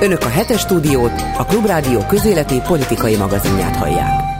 [0.00, 4.33] Önök a hetes stúdiót, a Klubrádió közéleti politikai magazinját hallják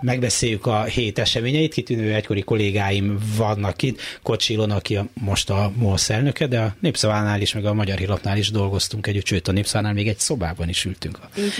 [0.00, 1.72] megbeszéljük a hét eseményeit.
[1.72, 4.00] Kitűnő egykori kollégáim vannak itt.
[4.22, 8.38] Kocsilon, aki a, most a MOLSZ elnöke, de a Népszavánál is, meg a Magyar Hírlapnál
[8.38, 11.18] is dolgoztunk együtt, sőt a Népszavánál még egy szobában is ültünk.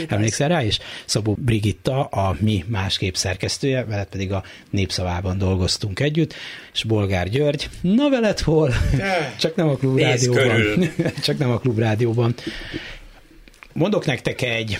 [0.08, 0.64] Emlékszel rá?
[0.64, 6.34] És Szabó Brigitta, a mi másképp szerkesztője, veled pedig a Népszavában dolgoztunk együtt,
[6.72, 7.68] és Bolgár György.
[7.80, 8.72] Na veled hol?
[9.38, 10.90] Csak nem a klubrádióban.
[11.24, 12.34] Csak nem a klubrádióban.
[13.76, 14.78] Mondok nektek egy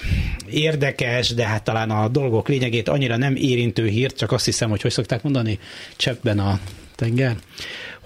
[0.50, 4.82] érdekes, de hát talán a dolgok lényegét annyira nem érintő hírt, csak azt hiszem, hogy
[4.82, 5.58] hogy szokták mondani,
[5.96, 6.60] cseppben a
[6.94, 7.36] tenger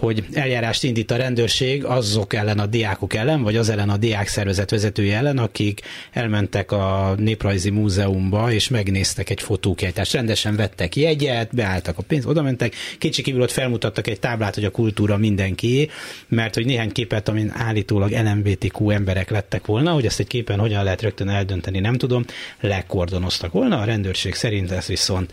[0.00, 4.28] hogy eljárást indít a rendőrség azok ellen a diákok ellen, vagy az ellen a diák
[4.28, 5.80] szervezet vezetője ellen, akik
[6.12, 10.12] elmentek a Néprajzi Múzeumba, és megnéztek egy fotókiállítást.
[10.12, 14.70] Rendesen vettek jegyet, beálltak a pénzt, oda mentek, kívül ott felmutattak egy táblát, hogy a
[14.70, 15.88] kultúra mindenki,
[16.28, 20.84] mert hogy néhány képet, amin állítólag LMBTQ emberek lettek volna, hogy ezt egy képen hogyan
[20.84, 22.24] lehet rögtön eldönteni, nem tudom,
[22.60, 23.80] lekordonoztak volna.
[23.80, 25.32] A rendőrség szerint ez viszont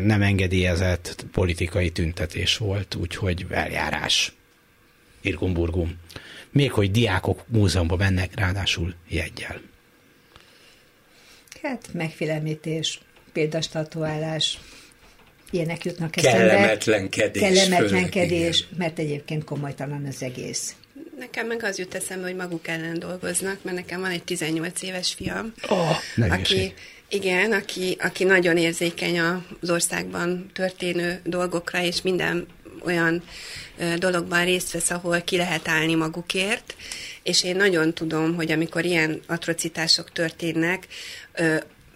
[0.00, 4.32] nem engedélyezett politikai tüntetés volt, úgyhogy eljárás kiállítás
[5.20, 5.98] Irgumburgum.
[6.50, 9.60] Még hogy diákok múzeumban mennek, ráadásul jegyel.
[11.62, 13.00] Hát megfélemlítés,
[13.32, 14.58] példastatuálás,
[15.50, 16.38] ilyenek jutnak eszembe.
[16.38, 17.42] Kellemetlenkedés.
[17.42, 20.74] Kellemetlenkedés, mert egyébként komolytalan az egész.
[21.18, 25.12] Nekem meg az jut eszembe, hogy maguk ellen dolgoznak, mert nekem van egy 18 éves
[25.12, 25.96] fiam, oh,
[26.30, 26.74] aki,
[27.08, 32.46] igen, aki, aki nagyon érzékeny az országban történő dolgokra, és minden
[32.84, 33.22] olyan
[33.98, 36.76] dologban részt vesz, ahol ki lehet állni magukért,
[37.22, 40.86] és én nagyon tudom, hogy amikor ilyen atrocitások történnek,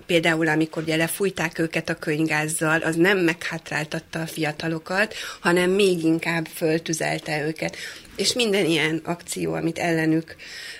[0.07, 6.47] például amikor ugye lefújták őket a könygázzal, az nem meghátráltatta a fiatalokat, hanem még inkább
[6.55, 7.77] föltüzelte őket.
[8.17, 10.37] És minden ilyen akció, amit ellenük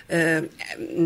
[0.07, 0.37] ö,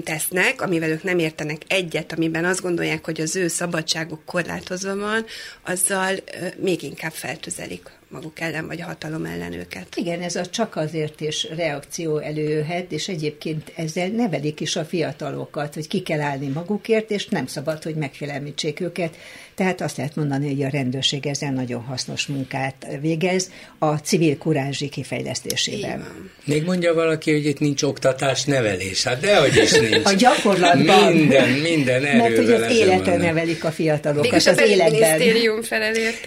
[0.03, 5.25] tesznek, amivel ők nem értenek egyet, amiben azt gondolják, hogy az ő szabadságuk korlátozva van,
[5.61, 9.95] azzal ö, még inkább feltüzelik maguk ellen, vagy a hatalom ellen őket.
[9.95, 15.73] Igen, ez a csak azért is reakció előjöhet, és egyébként ezzel nevelik is a fiatalokat,
[15.73, 19.17] hogy ki kell állni magukért, és nem szabad, hogy megfélemlítsék őket.
[19.61, 24.89] Tehát azt lehet mondani, hogy a rendőrség ezzel nagyon hasznos munkát végez a civil kurázsi
[24.89, 26.29] kifejlesztésében.
[26.43, 29.03] Még mondja valaki, hogy itt nincs oktatás, nevelés.
[29.03, 30.05] Hát dehogy is nincs.
[30.05, 31.13] A gyakorlatban.
[31.13, 32.29] Minden, minden erővel.
[32.29, 35.21] Mert hogy az életre nevelik a fiatalokat, Mégis az a életben.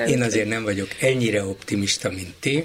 [0.08, 2.64] Én azért nem vagyok ennyire optimista, mint ti,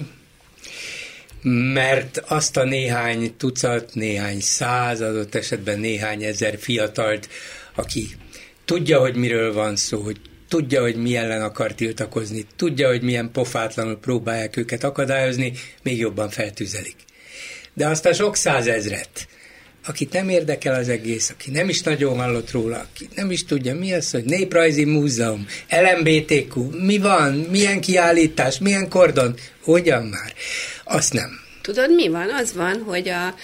[1.72, 7.28] mert azt a néhány tucat, néhány száz, adott esetben néhány ezer fiatalt,
[7.74, 8.08] aki
[8.64, 10.16] tudja, hogy miről van szó, hogy
[10.50, 15.52] tudja, hogy mi ellen akar tiltakozni, tudja, hogy milyen pofátlanul próbálják őket akadályozni,
[15.82, 16.96] még jobban feltüzelik.
[17.74, 19.28] De aztán sok százezret,
[19.86, 23.74] akit nem érdekel az egész, aki nem is nagyon hallott róla, aki nem is tudja,
[23.74, 30.34] mi az, hogy Néprajzi Múzeum, LMBTQ, mi van, milyen kiállítás, milyen kordon, hogyan már,
[30.84, 31.40] azt nem.
[31.62, 32.30] Tudod, mi van?
[32.30, 33.34] Az van, hogy a,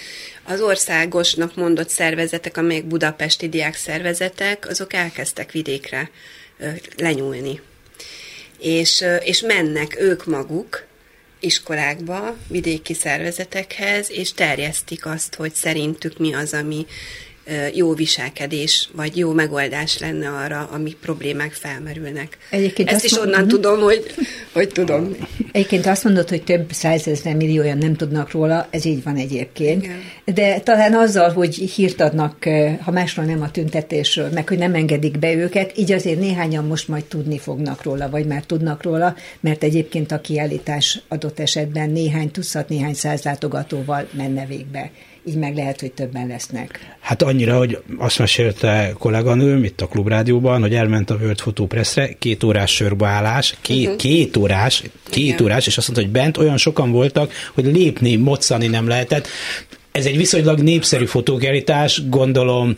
[0.45, 6.11] az országosnak mondott szervezetek, amelyek budapesti diák szervezetek, azok elkezdtek vidékre
[6.97, 7.61] lenyúlni.
[8.59, 10.87] És, és mennek ők maguk
[11.41, 16.87] iskolákba, vidéki szervezetekhez, és terjesztik azt, hogy szerintük mi az, ami
[17.75, 22.39] jó viselkedés, vagy jó megoldás lenne arra, ami problémák felmerülnek.
[22.51, 24.15] Egyébként Ezt is onnan mondod, tudom, hogy,
[24.53, 25.17] hogy tudom.
[25.53, 29.85] Egyébként azt mondod, hogy több százezer millióan nem tudnak róla, ez így van egyébként.
[29.85, 30.01] Igen.
[30.25, 32.49] De talán azzal, hogy hírt adnak,
[32.81, 36.89] ha másról nem a tüntetésről, meg hogy nem engedik be őket, így azért néhányan most
[36.89, 42.31] majd tudni fognak róla, vagy már tudnak róla, mert egyébként a kiállítás adott esetben néhány
[42.31, 44.91] tucat, néhány száz látogatóval menne végbe
[45.27, 46.97] így meg lehet, hogy többen lesznek.
[47.01, 52.13] Hát annyira, hogy azt mesélte kolléganőm itt a klubrádióban, hogy elment a World Photo Pressre,
[52.19, 53.97] két órás sörbeállás, két, uh-huh.
[53.97, 55.43] két órás, két Igen.
[55.43, 59.29] órás, és azt mondta, hogy bent olyan sokan voltak, hogy lépni, moccani nem lehetett.
[59.93, 62.75] Ez egy viszonylag népszerű fotókerítás, gondolom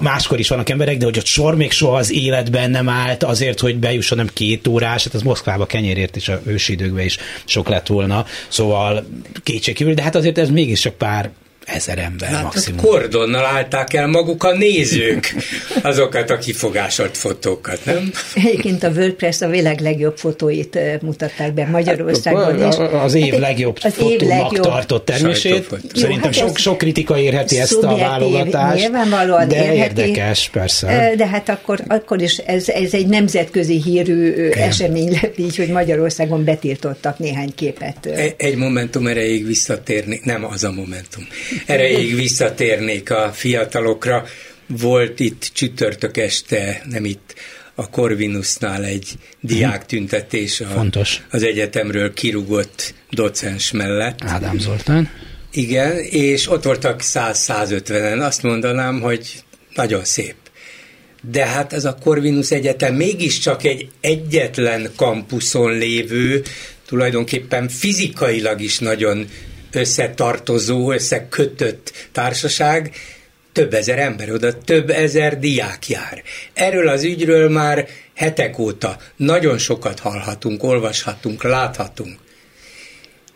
[0.00, 3.60] máskor is vannak emberek, de hogy ott sor még soha az életben nem állt azért,
[3.60, 7.68] hogy bejusson nem két órás, hát az Moszkvába kenyérért is a ősi időkben is sok
[7.68, 9.06] lett volna, szóval
[9.42, 11.30] kétségkívül, de hát azért ez mégiscsak pár
[11.64, 12.80] ezer ember hát maximum.
[12.80, 15.34] Kordonnal állták el maguk a nézők
[15.82, 18.12] azokat a kifogásolt fotókat, nem?
[18.34, 22.60] Egyébként a WordPress a világ legjobb fotóit mutatták be Magyarországon.
[22.60, 24.64] Hát, az év hát, legjobb az fotónak év legjobb.
[24.64, 25.68] tartott termését.
[25.94, 28.82] Szerintem hát sok, sok kritika érheti ezt a válogatást.
[28.82, 31.12] Nyilvánvalóan de érheti, érdekes, persze.
[31.16, 34.68] De hát akkor, akkor is ez, ez egy nemzetközi hírű Igen.
[34.68, 38.06] esemény lett így, hogy Magyarországon betiltottak néhány képet.
[38.06, 41.26] Egy, egy momentum erejéig visszatérni, nem az a momentum
[41.66, 44.26] erejéig visszatérnék a fiatalokra.
[44.66, 47.34] Volt itt csütörtök este, nem itt,
[47.74, 49.08] a Corvinusnál egy
[49.40, 51.20] diák tüntetés a, Fontos.
[51.30, 54.18] az egyetemről kirúgott docens mellett.
[54.24, 55.10] Ádám Zoltán.
[55.52, 58.20] Igen, és ott voltak 100-150-en.
[58.26, 59.44] Azt mondanám, hogy
[59.74, 60.34] nagyon szép.
[61.30, 66.42] De hát ez a Corvinus Egyetem mégiscsak egy egyetlen kampuszon lévő,
[66.86, 69.26] tulajdonképpen fizikailag is nagyon
[69.72, 72.94] összetartozó, összekötött társaság,
[73.52, 76.22] több ezer ember, oda több ezer diák jár.
[76.52, 82.18] Erről az ügyről már hetek óta nagyon sokat hallhatunk, olvashatunk, láthatunk.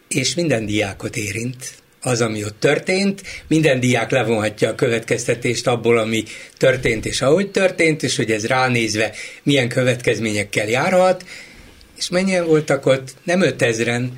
[0.08, 3.22] És minden diákot érint, az, ami ott történt.
[3.48, 6.25] Minden diák levonhatja a következtetést abból, ami
[6.56, 11.25] történt és ahogy történt, és hogy ez ránézve milyen következményekkel járhat.
[11.96, 13.14] És mennyien voltak ott?
[13.22, 14.08] Nem 5000-en,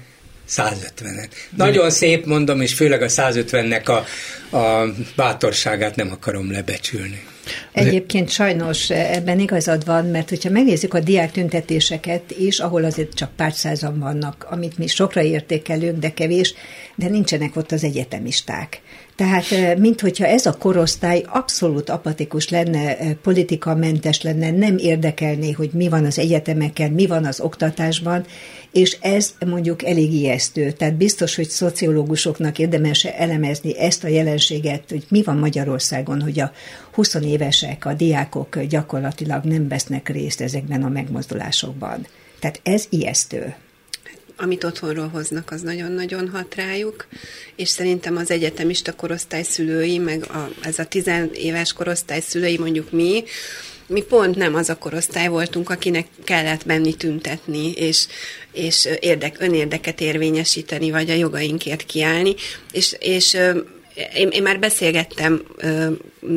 [0.48, 1.28] 150-en.
[1.56, 3.84] Nagyon szép, mondom, és főleg a 150-nek
[4.50, 7.24] a, a bátorságát nem akarom lebecsülni.
[7.72, 13.30] Egyébként sajnos ebben igazad van, mert hogyha megnézzük a diák tüntetéseket is, ahol azért csak
[13.36, 16.54] pár százan vannak, amit mi sokra értékelünk, de kevés,
[16.94, 18.80] de nincsenek ott az egyetemisták.
[19.16, 25.88] Tehát, mint hogyha ez a korosztály abszolút apatikus lenne, politikamentes lenne, nem érdekelné, hogy mi
[25.88, 28.24] van az egyetemeken, mi van az oktatásban,
[28.72, 30.70] és ez mondjuk elég ijesztő.
[30.70, 36.52] Tehát biztos, hogy szociológusoknak érdemes elemezni ezt a jelenséget, hogy mi van Magyarországon, hogy a
[36.92, 42.06] 20 évesek, a diákok gyakorlatilag nem vesznek részt ezekben a megmozdulásokban.
[42.40, 43.54] Tehát ez ijesztő
[44.36, 47.06] amit otthonról hoznak, az nagyon-nagyon hat rájuk,
[47.56, 53.24] és szerintem az egyetemista korosztály szülői, meg a, ez a tizenéves korosztály szülői, mondjuk mi,
[53.86, 58.06] mi pont nem az a korosztály voltunk, akinek kellett menni tüntetni, és,
[58.52, 62.34] és érdek, önérdeket érvényesíteni, vagy a jogainkért kiállni,
[62.72, 63.36] és, és
[64.14, 65.86] én, én már beszélgettem ö,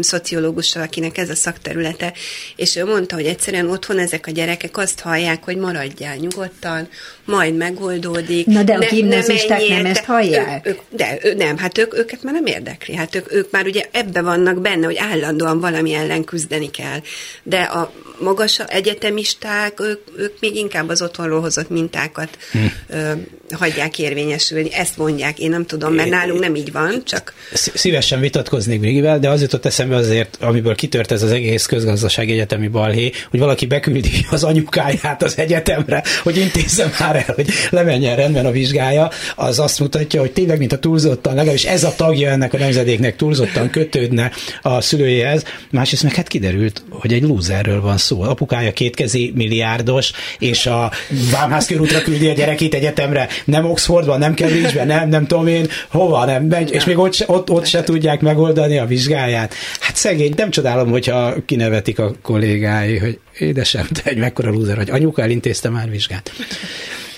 [0.01, 2.13] szociológussal, akinek ez a szakterülete,
[2.55, 6.89] és ő mondta, hogy egyszerűen otthon ezek a gyerekek azt hallják, hogy maradjál nyugodtan,
[7.25, 8.45] majd megoldódik.
[8.45, 10.67] Na de a gimnazisták nem, nem ezt hallják?
[10.67, 12.95] Ők, ők, de ő, nem, hát ők, őket már nem érdekli.
[12.95, 17.01] Hát ők, ők már ugye ebbe vannak benne, hogy állandóan valami ellen küzdeni kell.
[17.43, 22.59] De a magas egyetemisták, ők, ők még inkább az otthonról hozott mintákat hm.
[22.89, 23.11] ö,
[23.51, 24.73] hagyják érvényesülni.
[24.73, 27.33] Ezt mondják, én nem tudom, mert nálunk nem így van, csak...
[27.53, 32.67] Szívesen vitatkoznék Brigivel, de az jutott eszembe azért, amiből kitört ez az egész közgazdaság egyetemi
[32.67, 38.45] balhé, hogy valaki beküldi az anyukáját az egyetemre, hogy intézzem már el, hogy lemenjen rendben
[38.45, 42.53] a vizsgája, az azt mutatja, hogy tényleg, mint a túlzottan, legalábbis ez a tagja ennek
[42.53, 44.31] a nemzedéknek túlzottan kötődne
[44.61, 45.43] a szülőjéhez.
[45.71, 48.21] Másrészt meg hát kiderült, hogy egy lúzerről van szó.
[48.21, 50.91] Apukája kétkezi milliárdos, és a
[51.31, 56.25] Vámház körútra küldi a gyerekét egyetemre, nem Oxfordban, nem Cambridge-ben, nem, nem tudom én, hova,
[56.25, 59.53] nem megy, és még ott, ott, ott se tudják megoldani a vizsgáját.
[59.79, 64.89] Hát szegény, nem csodálom, hogyha kinevetik a kollégái, hogy édesem, te egy mekkora lúzer, hogy
[64.89, 66.31] anyuka elintézte már vizsgát.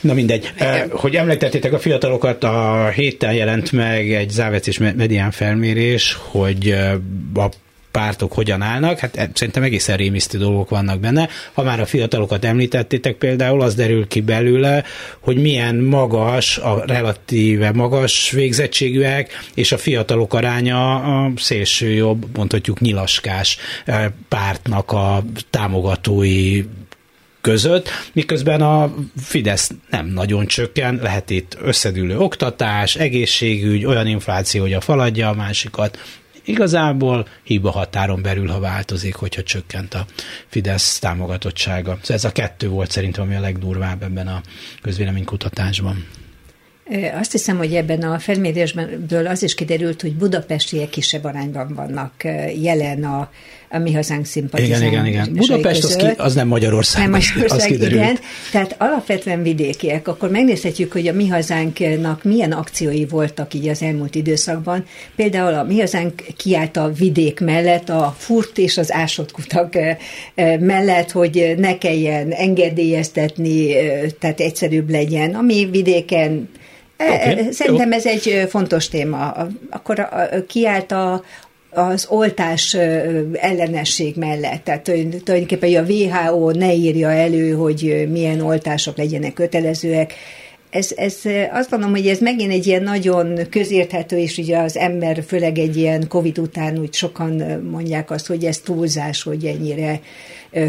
[0.01, 0.51] Na mindegy.
[0.56, 0.89] Igen.
[0.91, 6.75] Hogy említettétek a fiatalokat, a héten jelent meg egy Závec és Medián felmérés, hogy
[7.33, 7.50] a
[7.91, 11.29] pártok hogyan állnak, hát e, szerintem egészen rémisztő dolgok vannak benne.
[11.53, 14.83] Ha már a fiatalokat említettétek például, az derül ki belőle,
[15.19, 22.79] hogy milyen magas, a relatíve magas végzettségűek, és a fiatalok aránya a szélső jobb, mondhatjuk
[22.79, 23.57] nyilaskás
[24.27, 26.63] pártnak a támogatói
[27.41, 34.74] között, miközben a Fidesz nem nagyon csökken, lehet itt összedülő oktatás, egészségügy, olyan infláció, hogy
[34.74, 36.00] a faladja a másikat,
[36.45, 40.05] igazából hiba határon belül, ha változik, hogyha csökkent a
[40.48, 41.98] Fidesz támogatottsága.
[42.01, 44.41] Szóval ez a kettő volt szerintem, ami a legdurvább ebben a
[44.81, 46.07] közvéleménykutatásban.
[47.13, 52.13] Azt hiszem, hogy ebben a felmérésből az is kiderült, hogy budapestiek kisebb arányban vannak
[52.62, 53.29] jelen a,
[53.71, 54.81] a mi hazánk szimpatizán.
[54.81, 55.33] Igen, igen, igen.
[55.33, 57.01] Budapest az, ki, az nem Magyarország.
[57.01, 58.01] Nem Magyarország, az kiderült.
[58.01, 58.19] igen.
[58.51, 60.07] Tehát alapvetően vidékiek.
[60.07, 64.85] Akkor megnézhetjük, hogy a mi hazánknak milyen akciói voltak így az elmúlt időszakban.
[65.15, 69.73] Például a mi hazánk kiállt a vidék mellett, a furt és az ásott kutak
[70.59, 73.73] mellett, hogy ne kelljen engedélyeztetni,
[74.19, 75.35] tehát egyszerűbb legyen.
[75.35, 76.49] Ami vidéken
[77.07, 79.35] Okay, Szerintem ez egy fontos téma.
[79.69, 80.09] Akkor
[80.47, 81.23] kiállt a,
[81.71, 82.73] az oltás
[83.33, 84.63] ellenesség mellett.
[84.63, 84.83] Tehát
[85.23, 90.13] tulajdonképpen a WHO ne írja elő, hogy milyen oltások legyenek kötelezőek.
[90.69, 91.17] Ez, ez,
[91.51, 95.77] azt gondolom, hogy ez megint egy ilyen nagyon közérthető, és ugye az ember, főleg egy
[95.77, 99.99] ilyen Covid után úgy sokan mondják azt, hogy ez túlzás, hogy ennyire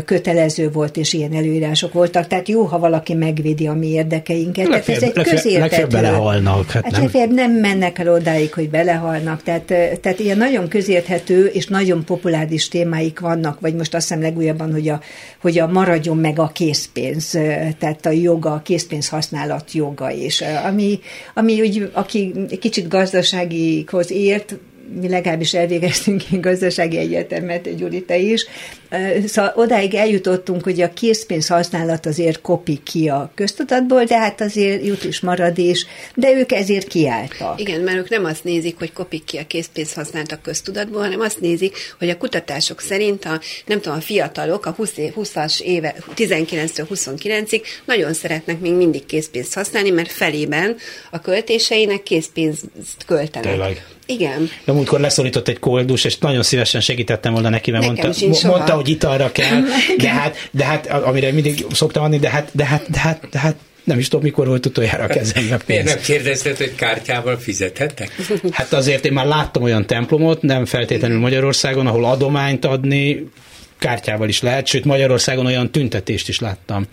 [0.04, 2.26] kötelező volt, és ilyen előírások voltak.
[2.26, 4.68] Tehát jó, ha valaki megvédi a mi érdekeinket.
[4.68, 5.86] Tehát ez egy közértető.
[5.86, 6.70] belehalnak.
[6.70, 7.34] Hát, hát nem.
[7.34, 9.42] nem mennek el odáig, hogy belehalnak.
[9.42, 9.64] Tehát,
[10.00, 14.88] tehát ilyen nagyon közérthető és nagyon populáris témáik vannak, vagy most azt hiszem legújabban, hogy
[14.88, 15.00] a,
[15.40, 17.30] hogy a maradjon meg a készpénz,
[17.78, 21.00] tehát a joga, a készpénz használat joga, és ami,
[21.34, 24.58] ami úgy, aki kicsit gazdaságikhoz ért,
[25.00, 28.46] mi legalábbis elvégeztünk egy gazdasági egyetemet, Gyurita is,
[29.26, 34.86] Szóval odáig eljutottunk, hogy a készpénz használat azért kopik ki a köztudatból, de hát azért
[34.86, 37.60] jut is marad is, de ők ezért kiálltak.
[37.60, 41.20] Igen, mert ők nem azt nézik, hogy kopik ki a készpénz használat a köztudatból, hanem
[41.20, 45.94] azt nézik, hogy a kutatások szerint a, nem tudom, a fiatalok a 20 20-as éve,
[46.16, 50.76] 19-től 29-ig nagyon szeretnek még mindig készpénzt használni, mert felében
[51.10, 52.64] a költéseinek készpénzt
[53.06, 53.50] költenek.
[53.50, 53.84] Tényleg.
[54.12, 54.50] Igen.
[54.64, 58.10] De múltkor leszólított egy koldus, és nagyon szívesen segítettem volna neki, mert mondta,
[58.48, 59.62] mondta, hogy italra kell,
[59.98, 63.38] de hát, de hát, amire mindig szoktam adni, de hát, de hát, de hát, de
[63.38, 65.66] hát nem is tudom, mikor volt utoljára a kezembe pénz.
[65.66, 68.16] Miért nem kérdezted, hogy kártyával fizethettek?
[68.50, 73.26] Hát azért én már láttam olyan templomot, nem feltétlenül Magyarországon, ahol adományt adni
[73.78, 76.86] kártyával is lehet, sőt Magyarországon olyan tüntetést is láttam,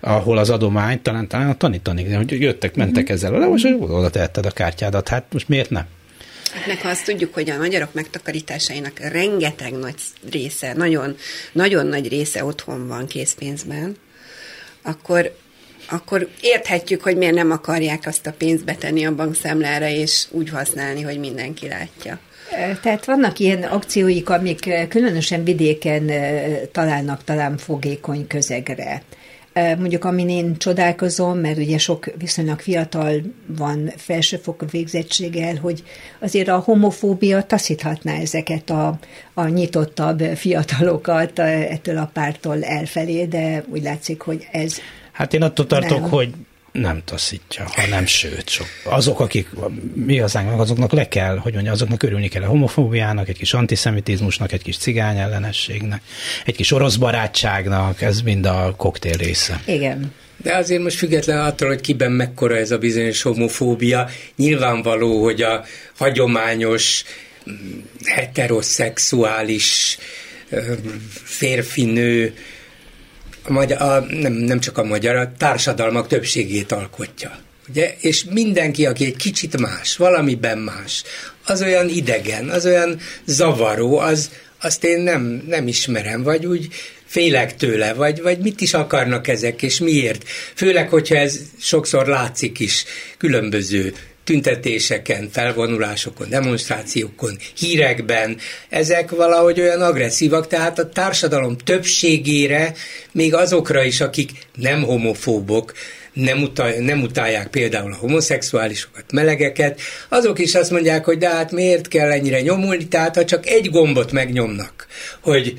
[0.00, 3.16] ahol az adományt, talán, talán a tanítani, hogy jöttek, mentek uh-huh.
[3.16, 5.84] ezzel, de most oda tehetted a kártyádat, hát most miért nem?
[6.66, 9.94] Meg ha azt tudjuk, hogy a magyarok megtakarításainak rengeteg nagy
[10.30, 11.16] része, nagyon,
[11.52, 13.96] nagyon nagy része otthon van készpénzben,
[14.82, 15.36] akkor,
[15.88, 21.02] akkor érthetjük, hogy miért nem akarják azt a pénzt betenni a bankszámlára, és úgy használni,
[21.02, 22.18] hogy mindenki látja.
[22.82, 26.10] Tehát vannak ilyen akcióik, amik különösen vidéken
[26.72, 29.02] találnak talán fogékony közegre.
[29.78, 33.12] Mondjuk, amin én csodálkozom, mert ugye sok viszonylag fiatal
[33.46, 35.82] van felsőfokú végzettséggel, hogy
[36.20, 38.98] azért a homofóbia taszíthatná ezeket a,
[39.34, 44.78] a nyitottabb fiatalokat ettől a pártól elfelé, de úgy látszik, hogy ez
[45.12, 46.10] Hát én attól tartok, nem.
[46.10, 46.32] hogy
[46.80, 48.66] nem taszítja, hanem sőt, sok.
[48.84, 49.48] Azok, akik
[49.94, 54.52] mi hazánk, azoknak le kell, hogy mondja, azoknak örülni kell a homofóbiának, egy kis antiszemitizmusnak,
[54.52, 56.02] egy kis cigány ellenességnek,
[56.44, 59.62] egy kis orosz barátságnak, ez mind a koktél része.
[59.66, 60.12] Igen.
[60.36, 65.64] De azért most független attól, hogy kiben mekkora ez a bizonyos homofóbia, nyilvánvaló, hogy a
[65.96, 67.04] hagyományos
[68.04, 69.98] heteroszexuális
[71.24, 72.34] férfinő
[73.48, 77.38] magyar, a, nem, nem csak a magyar, a társadalmak többségét alkotja.
[77.68, 77.94] Ugye?
[78.00, 81.02] És mindenki, aki egy kicsit más, valamiben más,
[81.44, 86.68] az olyan idegen, az olyan zavaró, az, azt én nem, nem ismerem, vagy úgy
[87.06, 90.28] félek tőle, vagy, vagy mit is akarnak ezek, és miért.
[90.54, 92.84] Főleg, hogyha ez sokszor látszik is
[93.18, 93.94] különböző
[94.26, 98.36] tüntetéseken, felvonulásokon, demonstrációkon, hírekben,
[98.68, 102.74] ezek valahogy olyan agresszívak, tehát a társadalom többségére,
[103.12, 105.72] még azokra is, akik nem homofóbok,
[106.12, 111.52] nem, utal, nem utálják például a homoszexuálisokat, melegeket, azok is azt mondják, hogy de hát
[111.52, 114.86] miért kell ennyire nyomulni, tehát ha csak egy gombot megnyomnak,
[115.20, 115.58] hogy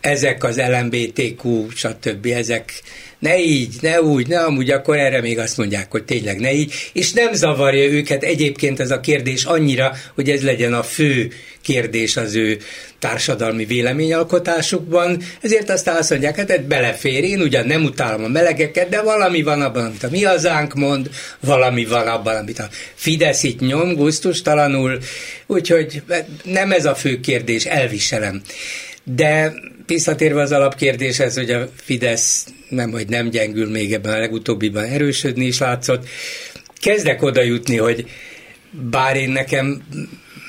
[0.00, 2.26] ezek az LMBTQ, stb.
[2.26, 2.82] ezek
[3.18, 6.74] ne így, ne úgy, ne amúgy, akkor erre még azt mondják, hogy tényleg ne így,
[6.92, 12.16] és nem zavarja őket egyébként ez a kérdés annyira, hogy ez legyen a fő kérdés
[12.16, 12.58] az ő
[12.98, 18.88] társadalmi véleményalkotásukban, ezért aztán azt mondják, hát ez belefér, én ugyan nem utálom a melegeket,
[18.88, 23.42] de valami van abban, amit a mi hazánk mond, valami van abban, amit a Fidesz
[23.42, 24.98] itt nyom, gusztustalanul,
[25.46, 26.02] úgyhogy
[26.44, 28.42] nem ez a fő kérdés, elviselem.
[29.14, 29.54] De
[29.86, 35.46] visszatérve az alapkérdéshez, hogy a Fidesz nem, hogy nem gyengül még ebben a legutóbbiban erősödni
[35.46, 36.08] is látszott,
[36.80, 38.10] kezdek oda jutni, hogy
[38.70, 39.82] bár én nekem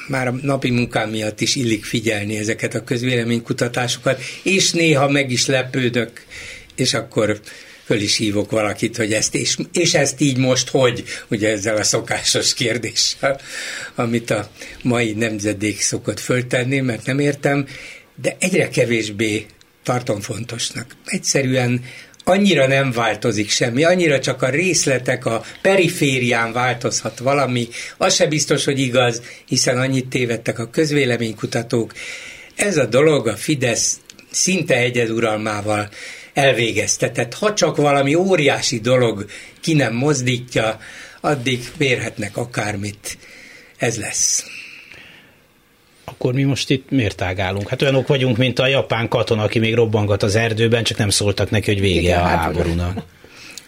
[0.08, 5.46] már a napi munkám miatt is illik figyelni ezeket a közvéleménykutatásokat, és néha meg is
[5.46, 6.26] lepődök,
[6.76, 7.40] és akkor
[7.86, 11.84] föl is hívok valakit, hogy ezt, és, és ezt így most hogy, ugye ezzel a
[11.84, 13.40] szokásos kérdéssel,
[13.96, 14.50] amit a
[14.82, 17.68] mai nemzedék szokott föltenni, mert nem értem,
[18.22, 19.46] de egyre kevésbé
[19.84, 20.96] tartom fontosnak.
[21.06, 21.84] Egyszerűen
[22.24, 28.66] annyira nem változik semmi, annyira csak a részletek, a periférián változhat valami, az se biztos,
[28.66, 31.94] hogy igaz, hiszen annyit tévedtek a közvéleménykutatók.
[32.56, 34.00] Ez a dolog a Fidesz
[34.32, 35.90] szinte egyeduralmával
[36.34, 37.34] elvégeztetett.
[37.34, 39.26] Ha csak valami óriási dolog
[39.62, 40.80] ki nem mozdítja,
[41.22, 43.18] addig vérhetnek akármit.
[43.78, 44.59] Ez lesz
[46.12, 47.70] akkor mi most itt miért ágálunk?
[47.70, 51.50] Hát olyanok vagyunk, mint a japán katona, aki még robbangat az erdőben, csak nem szóltak
[51.50, 53.04] neki, hogy vége Igen, a háborúnak.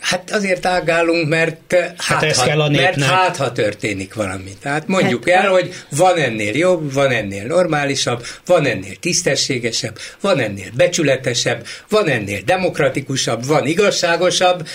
[0.01, 4.51] Hát azért ágálunk, mert hát, hát, ez ha, kell a mert hát ha történik valami.
[4.61, 10.39] Tehát mondjuk hát, el, hogy van ennél jobb, van ennél normálisabb, van ennél tisztességesebb, van
[10.39, 14.67] ennél becsületesebb, van ennél demokratikusabb, van igazságosabb.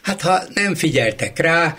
[0.00, 1.76] Hát ha nem figyeltek rá,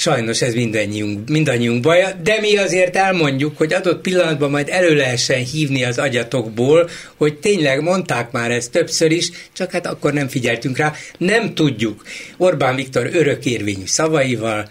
[0.00, 5.44] Sajnos ez mindannyiunk, mindannyiunk baja, de mi azért elmondjuk, hogy adott pillanatban majd elő lehessen
[5.44, 10.76] hívni az agyatokból, hogy tényleg mondták már ezt többször is, csak hát akkor nem figyeltünk
[10.76, 10.92] rá.
[11.18, 12.02] Nem tudjuk
[12.36, 14.68] Orbán Viktor örökérvényű szavaival,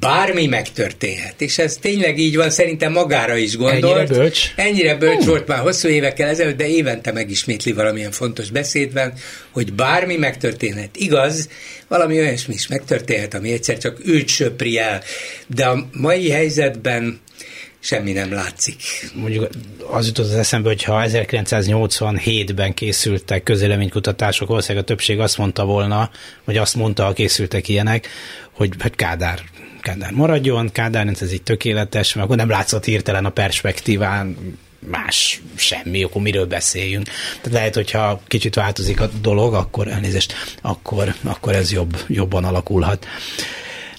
[0.00, 1.40] bármi megtörténhet.
[1.40, 3.84] És ez tényleg így van, szerintem magára is gondolt.
[3.84, 4.52] Ennyire bölcs?
[4.56, 5.26] Ennyire bölcs uh.
[5.26, 9.12] volt már hosszú évekkel ezelőtt, de évente megismétli valamilyen fontos beszédben,
[9.50, 10.96] hogy bármi megtörténhet.
[10.96, 11.48] Igaz,
[11.88, 15.02] valami olyasmi is megtörténhet, ami egyszer csak őt söpri el.
[15.46, 17.20] De a mai helyzetben
[17.80, 18.82] semmi nem látszik.
[19.14, 19.48] Mondjuk
[19.90, 26.10] az jutott az eszembe, hogy ha 1987-ben készültek közéleménykutatások, valószínűleg a többség azt mondta volna,
[26.44, 28.08] vagy azt mondta, ha készültek ilyenek,
[28.52, 29.40] hogy, hogy Kádár
[29.80, 34.36] Kádár maradjon, Kádár ez így tökéletes, mert akkor nem látszott hirtelen a perspektíván
[34.78, 37.04] más semmi, akkor miről beszéljünk.
[37.40, 43.06] Tehát lehet, hogyha kicsit változik a dolog, akkor elnézést, akkor, akkor ez jobb, jobban alakulhat.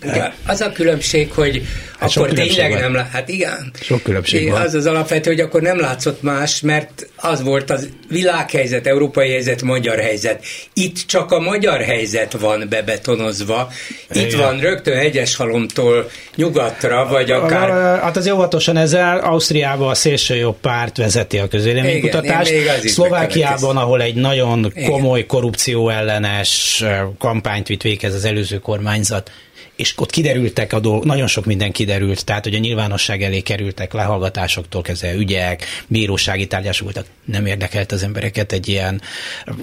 [0.04, 0.34] Igen.
[0.46, 1.62] Az a különbség, hogy
[2.00, 2.80] hát akkor tényleg van.
[2.80, 3.72] nem lát, hát igen.
[3.82, 4.62] Sok különbség igen, van.
[4.62, 9.62] Az az alapvető, hogy akkor nem látszott más, mert az volt az világhelyzet, európai helyzet,
[9.62, 10.44] magyar helyzet.
[10.74, 13.72] Itt csak a magyar helyzet van bebetonozva.
[14.12, 14.40] Itt igen.
[14.40, 17.70] van rögtön Hegyeshalomtól nyugatra, vagy akár...
[18.02, 22.54] Hát az óvatosan ezzel Ausztriában a szélső jobb párt vezeti a közéleménykutatást.
[22.84, 26.84] Szlovákiában, ahol egy nagyon komoly korrupció ellenes
[27.18, 29.32] kampányt vitt végez az előző kormányzat,
[29.80, 33.94] és ott kiderültek a dolgok, nagyon sok minden kiderült, tehát hogy a nyilvánosság elé kerültek
[33.94, 39.02] lehallgatásoktól kezdve ügyek, bírósági tárgyások voltak, nem érdekelt az embereket egy ilyen,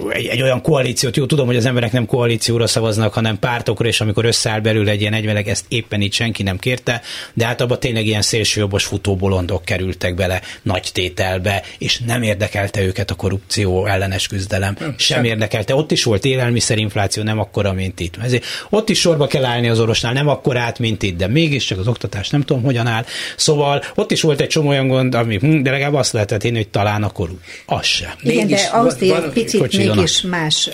[0.09, 4.01] egy, egy olyan koalíciót, jó, tudom, hogy az emberek nem koalícióra szavaznak, hanem pártokra, és
[4.01, 7.01] amikor összeáll belül egy ilyen egyveleg, ezt éppen itt senki nem kérte,
[7.33, 13.11] de hát abban tényleg ilyen szélsőjobbos futóbolondok kerültek bele nagy tételbe, és nem érdekelte őket
[13.11, 15.75] a korrupció ellenes küzdelem, hm, sem érdekelte.
[15.75, 18.15] Ott is volt élelmiszerinfláció, nem akkora, mint itt.
[18.23, 21.27] Ezért ott is sorba kell állni az orvos oktatásnál nem akkor át, mint itt, de
[21.27, 23.05] mégiscsak az oktatás nem tudom, hogyan áll.
[23.35, 26.55] Szóval ott is volt egy csomó olyan gond, ami, hm, de legalább azt lehetett én,
[26.55, 27.37] hogy talán a korú.
[27.65, 28.11] Az sem.
[28.21, 29.93] Igen, mégis, de Ausztria egy picit Kocsilona.
[29.95, 30.69] mégis más,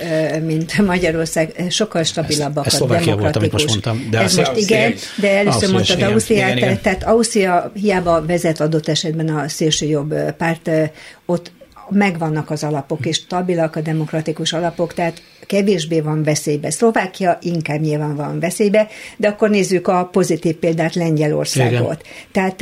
[0.46, 2.66] mint Magyarország, sokkal stabilabbak.
[2.66, 4.08] Ez, ez Szlovákia volt, amit most mondtam.
[4.10, 9.48] De ez most igen, de először mondtad Ausztriát, tehát Ausztria hiába vezet adott esetben a
[9.50, 10.70] szélsőjobb párt,
[11.26, 11.52] ott
[11.90, 16.70] megvannak az alapok, és stabilak a demokratikus alapok, tehát kevésbé van veszélybe.
[16.70, 22.02] Szlovákia inkább nyilván van veszélybe, de akkor nézzük a pozitív példát Lengyelországot.
[22.32, 22.56] Tehát,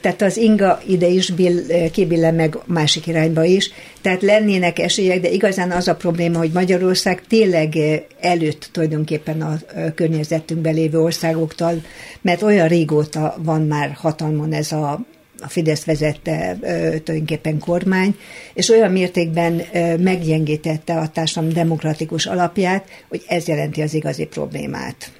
[0.00, 5.30] tehát az inga ide is bill, kibille meg másik irányba is, tehát lennének esélyek, de
[5.30, 7.74] igazán az a probléma, hogy Magyarország tényleg
[8.20, 9.58] előtt tulajdonképpen a
[9.94, 11.72] környezetünkben lévő országoktól,
[12.20, 15.00] mert olyan régóta van már hatalmon ez a
[15.40, 16.56] a Fidesz vezette
[17.04, 18.16] tulajdonképpen kormány,
[18.54, 19.62] és olyan mértékben
[19.98, 25.10] meggyengítette a társadalom demokratikus alapját, hogy ez jelenti az igazi problémát.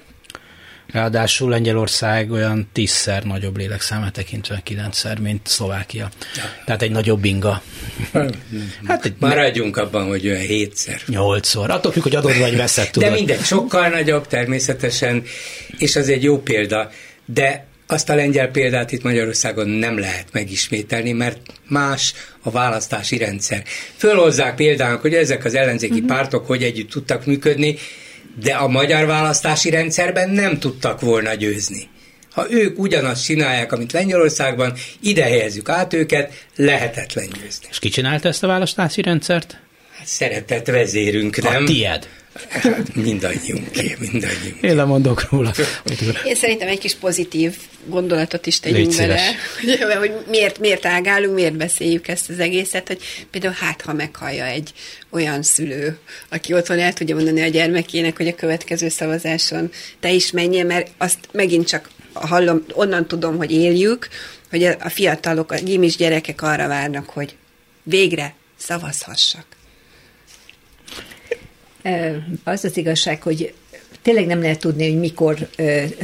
[0.91, 6.09] Ráadásul Lengyelország olyan tízszer nagyobb lélekszámát tekintve kilencszer, mint Szlovákia.
[6.65, 7.61] Tehát egy nagyobb inga.
[8.85, 11.01] Hát egy Maradjunk abban, hogy olyan hétszer.
[11.07, 11.69] Nyolcszor.
[11.69, 13.09] Attól függ, hogy adod vagy veszed, tudod.
[13.09, 15.23] De mindegy, sokkal nagyobb természetesen,
[15.77, 16.89] és az egy jó példa.
[17.25, 23.63] De azt a lengyel példát itt Magyarországon nem lehet megismételni, mert más a választási rendszer.
[23.97, 26.07] Fölhozzák például, hogy ezek az ellenzéki uh-huh.
[26.07, 27.75] pártok hogy együtt tudtak működni,
[28.43, 31.87] de a magyar választási rendszerben nem tudtak volna győzni.
[32.31, 37.67] Ha ők ugyanazt csinálják, amit Lengyelországban, ide helyezzük át őket, lehetetlen győzni.
[37.69, 39.59] És ki csinálta ezt a választási rendszert?
[39.97, 41.63] Hát szeretett vezérünk, nem?
[41.63, 42.07] A tied.
[42.47, 44.61] Hát mindannyiunké, mindannyiunk.
[44.61, 45.53] Én lemondok róla.
[46.23, 49.21] Én szerintem egy kis pozitív gondolatot is tegyünk bele,
[49.61, 52.99] hogy, hogy miért, miért ágálunk, miért beszéljük ezt az egészet, hogy
[53.31, 54.73] például hát, ha meghallja egy
[55.09, 55.97] olyan szülő,
[56.29, 60.91] aki otthon el tudja mondani a gyermekének, hogy a következő szavazáson te is menjél, mert
[60.97, 64.07] azt megint csak hallom, onnan tudom, hogy éljük,
[64.49, 67.35] hogy a fiatalok, a gimis gyerekek arra várnak, hogy
[67.83, 69.45] végre szavazhassak.
[72.43, 73.53] Az az igazság, hogy
[74.01, 75.49] tényleg nem lehet tudni, hogy mikor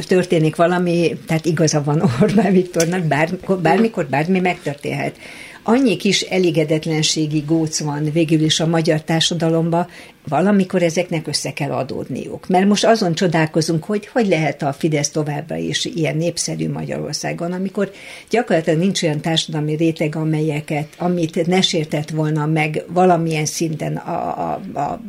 [0.06, 3.30] történik valami, tehát igaza van Orbán Viktornak, bár,
[3.62, 5.16] bármikor bármi megtörténhet.
[5.68, 9.88] Annyi kis elégedetlenségi góc van végül is a magyar társadalomba,
[10.28, 12.48] valamikor ezeknek össze kell adódniuk.
[12.48, 17.92] Mert most azon csodálkozunk, hogy hogy lehet a Fidesz továbbra is ilyen népszerű Magyarországon, amikor
[18.30, 24.78] gyakorlatilag nincs olyan társadalmi réteg, amelyeket, amit ne sértett volna meg valamilyen szinten a, a,
[24.78, 25.00] a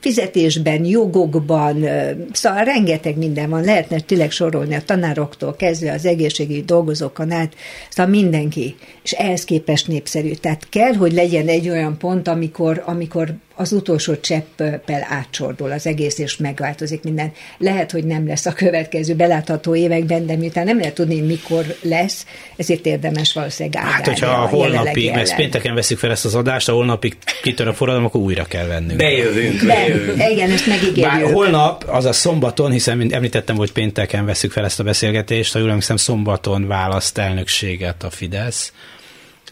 [0.00, 1.84] fizetésben, jogokban,
[2.32, 7.54] szóval rengeteg minden van, lehetne tényleg sorolni a tanároktól kezdve az egészségügyi dolgozókon át,
[7.88, 10.32] szóval mindenki, és ehhez képest népszerű.
[10.32, 16.18] Tehát kell, hogy legyen egy olyan pont, amikor, amikor az utolsó cseppel átcsordul az egész,
[16.18, 17.32] és megváltozik minden.
[17.58, 22.26] Lehet, hogy nem lesz a következő belátható években, de miután nem lehet tudni, mikor lesz,
[22.56, 26.72] ezért érdemes valószínűleg Hát, hogyha a holnapig, mert pénteken veszik fel ezt az adást, a
[26.72, 28.96] holnapig kitör a forradalom, akkor újra kell vennünk.
[28.96, 30.16] Bejövünk, bejövünk.
[30.16, 31.10] Be, igen, ezt megígérjük.
[31.10, 35.58] Bár holnap, az a szombaton, hiszen említettem, hogy pénteken veszük fel ezt a beszélgetést, ha
[35.58, 38.72] jól emlékszem, szombaton választ elnökséget a Fidesz.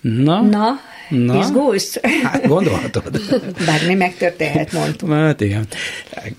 [0.01, 1.38] Na, Na Na?
[1.38, 2.01] Izgulsz?
[2.23, 3.21] Hát gondolhatod.
[3.66, 5.12] Bármi megtörténhet, mondtuk.
[5.29, 5.66] Hát igen.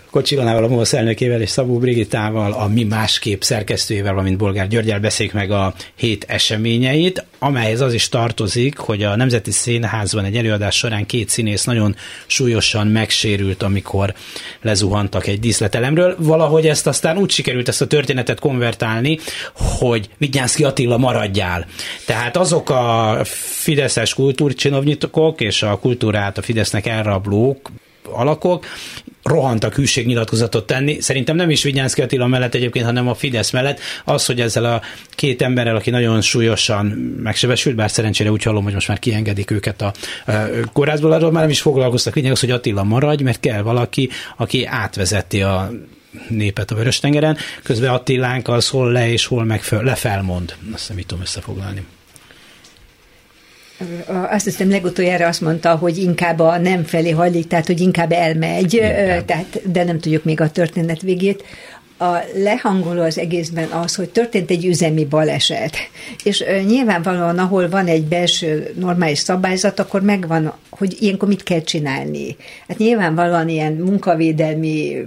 [0.09, 5.35] Kocsilanával, a MOSZ elnökével és Szabó Brigitával, a Mi Másképp szerkesztőjével, valamint Bolgár Györgyel beszéljük
[5.35, 11.05] meg a hét eseményeit, amelyhez az is tartozik, hogy a Nemzeti Színházban egy előadás során
[11.05, 11.95] két színész nagyon
[12.27, 14.13] súlyosan megsérült, amikor
[14.61, 16.15] lezuhantak egy díszletelemről.
[16.19, 19.19] Valahogy ezt aztán úgy sikerült ezt a történetet konvertálni,
[19.55, 21.65] hogy Vigyánszki Attila maradjál.
[22.05, 24.13] Tehát azok a fideszes
[24.59, 27.71] kultúrcsinovnyitok és a kultúrát a Fidesznek elrablók,
[28.03, 28.65] alakok,
[29.23, 30.99] rohantak hűségnyilatkozatot tenni.
[31.01, 33.79] Szerintem nem is Vigyánszki Attila mellett egyébként, hanem a Fidesz mellett.
[34.05, 36.85] Az, hogy ezzel a két emberrel, aki nagyon súlyosan
[37.23, 39.93] megsebesült, bár szerencsére úgy hallom, hogy most már kiengedik őket a,
[40.25, 40.31] a
[40.73, 42.15] kórházból, arról már nem is foglalkoztak.
[42.15, 45.71] Lényeg az, hogy Attila maradj, mert kell valaki, aki átvezeti a
[46.29, 50.55] népet a Vörös-tengeren, közben Attilánk az hol le és hol meg lefelmond.
[50.73, 51.85] Azt nem így tudom összefoglalni
[54.29, 58.73] azt hiszem legutoljára azt mondta, hogy inkább a nem felé hajlik, tehát hogy inkább elmegy,
[58.73, 59.25] inkább.
[59.25, 61.43] tehát, de nem tudjuk még a történet végét
[61.99, 65.75] a lehangoló az egészben az, hogy történt egy üzemi baleset.
[66.23, 72.35] És nyilvánvalóan, ahol van egy belső normális szabályzat, akkor megvan, hogy ilyenkor mit kell csinálni.
[72.67, 74.97] Hát nyilvánvalóan ilyen munkavédelmi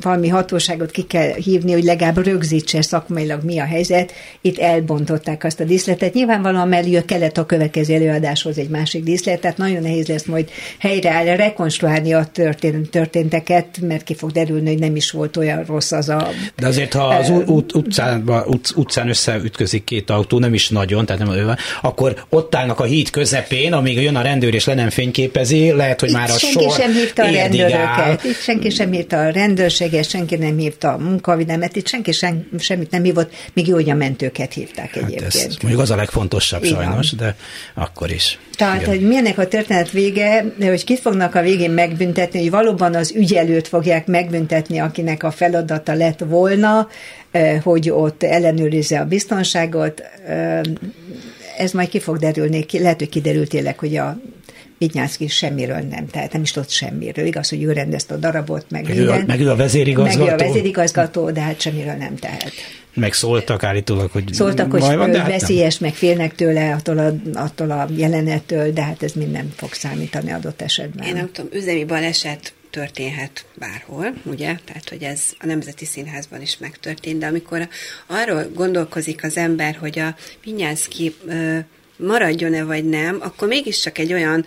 [0.00, 4.12] valami hatóságot ki kell hívni, hogy legalább rögzítse szakmailag mi a helyzet.
[4.40, 6.14] Itt elbontották azt a díszletet.
[6.14, 11.36] Nyilvánvalóan mellé kellett a következő előadáshoz egy másik díszlet, tehát nagyon nehéz lesz majd helyreállni,
[11.36, 16.08] rekonstruálni a történt, történteket, mert ki fog derülni, hogy nem is volt olyan rossz az
[16.08, 21.06] a de azért, ha az ut- utcán, ut- utcán összeütközik két autó, nem is nagyon,
[21.06, 24.74] tehát nem olyan, akkor ott állnak a híd közepén, amíg jön a rendőr és le
[24.74, 28.70] nem fényképezi, lehet, hogy Itt már a senki sor sem hívta a rendőröket, itt senki
[28.70, 33.32] sem hívta a rendőrséget, senki nem hívta a munkavidelmet, itt senki sem, semmit nem hívott,
[33.52, 35.34] még jó, hogy a mentőket hívták hát egyébként.
[35.34, 36.76] Ez mondjuk az a legfontosabb Igen.
[36.76, 37.36] sajnos, de
[37.74, 38.38] akkor is.
[38.56, 38.88] Tehát, Igen.
[38.88, 43.68] hogy milyenek a történet vége, hogy kit fognak a végén megbüntetni, hogy valóban az ügyelőt
[43.68, 46.88] fogják megbüntetni, akinek a feladata lett volna,
[47.62, 50.02] hogy ott ellenőrizze a biztonságot.
[51.58, 54.18] Ez majd ki fog derülni, lehet, hogy kiderült tényleg, hogy a
[54.86, 57.26] Vinyánszki semmiről nem, tehát nem is tudott semmiről.
[57.26, 59.06] Igaz, hogy ő rendezte a darabot, meg, minden.
[59.06, 60.24] Ő a, meg ő a vezérigazgató.
[60.24, 62.52] Meg ő a vezérigazgató, de hát semmiről nem tehet.
[62.94, 65.88] Meg szóltak állítólag, hogy Szóltak, hogy van, de hát veszélyes, nem.
[65.88, 70.62] meg félnek tőle attól a, attól a jelenettől, de hát ez minden fog számítani adott
[70.62, 71.06] esetben.
[71.06, 74.56] Én nem tudom, üzemi baleset történhet bárhol, ugye?
[74.64, 77.68] Tehát, hogy ez a Nemzeti Színházban is megtörtént, de amikor
[78.06, 81.14] arról gondolkozik az ember, hogy a Pinyánszki
[81.96, 84.44] maradjon-e vagy nem, akkor mégiscsak egy olyan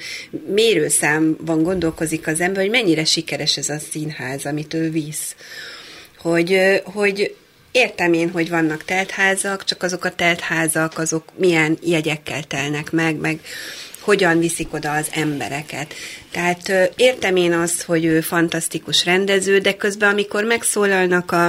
[0.53, 5.35] mérőszámban gondolkozik az ember, hogy mennyire sikeres ez a színház, amit ő visz.
[6.17, 7.35] Hogy, hogy
[7.71, 13.39] értem én, hogy vannak teltházak, csak azok a teltházak, azok milyen jegyekkel telnek meg, meg
[14.07, 15.93] hogyan viszik oda az embereket.
[16.31, 21.47] Tehát értem én azt, hogy ő fantasztikus rendező, de közben, amikor megszólalnak a,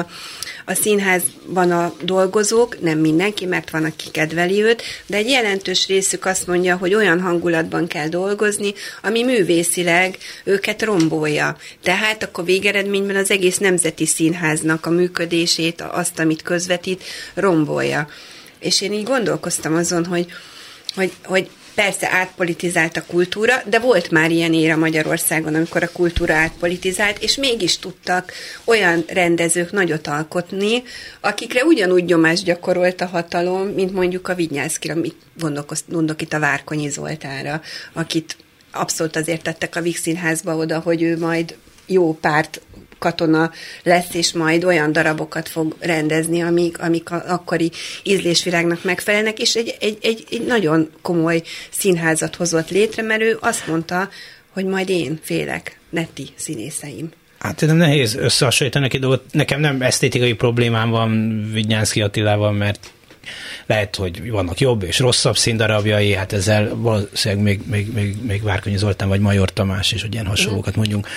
[0.65, 6.25] a színházban a dolgozók, nem mindenki, mert van, aki kedveli őt, de egy jelentős részük
[6.25, 11.57] azt mondja, hogy olyan hangulatban kell dolgozni, ami művészileg őket rombolja.
[11.83, 17.03] Tehát akkor végeredményben az egész nemzeti színháznak a működését, azt, amit közvetít,
[17.35, 18.09] rombolja.
[18.59, 20.27] És én így gondolkoztam azon, hogy,
[20.95, 26.35] hogy, hogy Persze átpolitizált a kultúra, de volt már ilyen éra Magyarországon, amikor a kultúra
[26.35, 28.33] átpolitizált, és mégis tudtak
[28.65, 30.83] olyan rendezők nagyot alkotni,
[31.21, 35.17] akikre ugyanúgy nyomást gyakorolt a hatalom, mint mondjuk a Vinyászkira, amit
[35.87, 37.61] gondolok itt a Várkonyi Zoltára,
[37.93, 38.37] akit
[38.73, 42.61] abszolút azért tettek a Vix Színházba oda, hogy ő majd jó párt
[42.99, 43.51] katona
[43.83, 47.71] lesz, és majd olyan darabokat fog rendezni, amik, amik a akkori
[48.03, 53.67] ízlésvilágnak megfelelnek, és egy, egy, egy, egy nagyon komoly színházat hozott létre, mert ő azt
[53.67, 54.09] mondta,
[54.53, 57.09] hogy majd én félek, neti színészeim.
[57.39, 59.25] Hát nem nehéz összehasonlítani neki dolgot.
[59.33, 62.93] Nekem nem esztétikai problémám van Vigyánszki Attilával, mert
[63.67, 68.77] lehet, hogy vannak jobb és rosszabb színdarabjai, hát ezzel valószínűleg még, még, még, még Várkonyi
[68.77, 71.09] Zoltán vagy Major Tamás is, hogy ilyen hasonlókat mondjunk,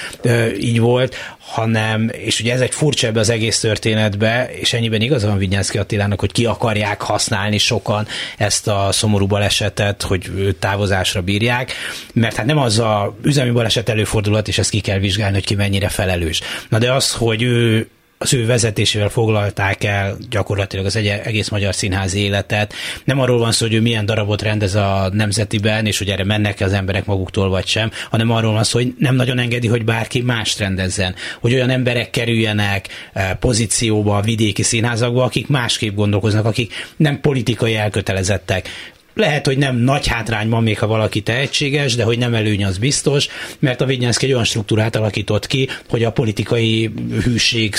[0.60, 5.28] így volt, hanem, és ugye ez egy furcsa ebbe az egész történetbe, és ennyiben igaza
[5.28, 11.72] van Vinyánszki Attilának, hogy ki akarják használni sokan ezt a szomorú balesetet, hogy távozásra bírják,
[12.14, 15.56] mert hát nem az a üzemi baleset előfordulhat, és ezt ki kell vizsgálni, hogy ki
[15.56, 16.42] mennyire felelős.
[16.70, 17.90] Na de az, hogy ő
[18.22, 22.74] az ő vezetésével foglalták el gyakorlatilag az egész magyar színház életet.
[23.04, 26.60] Nem arról van szó, hogy ő milyen darabot rendez a nemzetiben, és hogy erre mennek
[26.60, 30.22] az emberek maguktól vagy sem, hanem arról van szó, hogy nem nagyon engedi, hogy bárki
[30.22, 31.16] mást rendezzen.
[31.40, 37.76] Hogy olyan emberek kerüljenek eh, pozícióba a vidéki színházakba, akik másképp gondolkoznak, akik nem politikai
[37.76, 38.70] elkötelezettek
[39.14, 43.28] lehet, hogy nem nagy hátrányban még, ha valaki tehetséges, de hogy nem előny az biztos,
[43.60, 46.94] mert a Vignyánszki egy olyan struktúrát alakított ki, hogy a politikai
[47.24, 47.76] hűség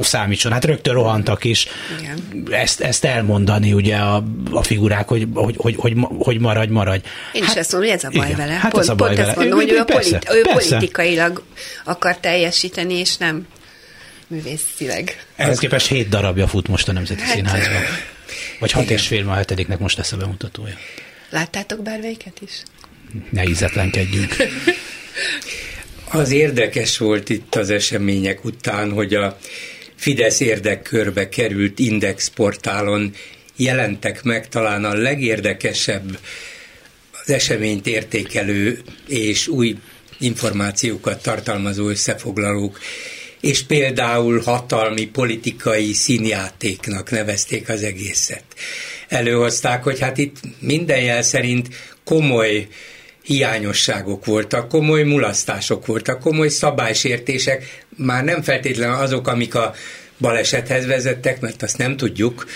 [0.00, 0.52] számítson.
[0.52, 1.66] Hát rögtön rohantak is
[2.00, 2.46] Igen.
[2.50, 7.04] Ezt, ezt elmondani ugye a, a figurák, hogy, hogy, hogy, hogy, hogy maradj, maradj.
[7.32, 8.52] Én hát, is ezt mondom, hogy ez a baj igen, vele.
[8.52, 9.34] Hát pont, ez a baj pont vele.
[9.36, 10.68] mondom, hogy ő, persze, politi- ő persze.
[10.68, 11.42] politikailag
[11.84, 13.46] akar teljesíteni, és nem
[14.28, 15.26] művészileg.
[15.36, 17.82] Ehhez képest hét darabja fut most a Nemzeti hát, Színházban.
[18.58, 20.74] Vagy hat és fél, a hetediknek most lesz a bemutatója.
[21.30, 22.62] Láttátok bármelyiket is?
[23.30, 24.36] Ne ízetlenkedjünk.
[26.10, 29.38] Az érdekes volt itt az események után, hogy a
[29.94, 33.14] Fidesz érdekkörbe került Index portálon
[33.56, 36.18] jelentek meg talán a legérdekesebb
[37.22, 39.76] az eseményt értékelő és új
[40.18, 42.78] információkat tartalmazó összefoglalók,
[43.40, 48.44] és például hatalmi politikai színjátéknak nevezték az egészet.
[49.08, 51.68] Előhozták, hogy hát itt minden jel szerint
[52.04, 52.68] komoly
[53.22, 59.74] hiányosságok voltak, komoly mulasztások voltak, komoly szabálysértések, már nem feltétlenül azok, amik a
[60.18, 62.46] balesethez vezettek, mert azt nem tudjuk,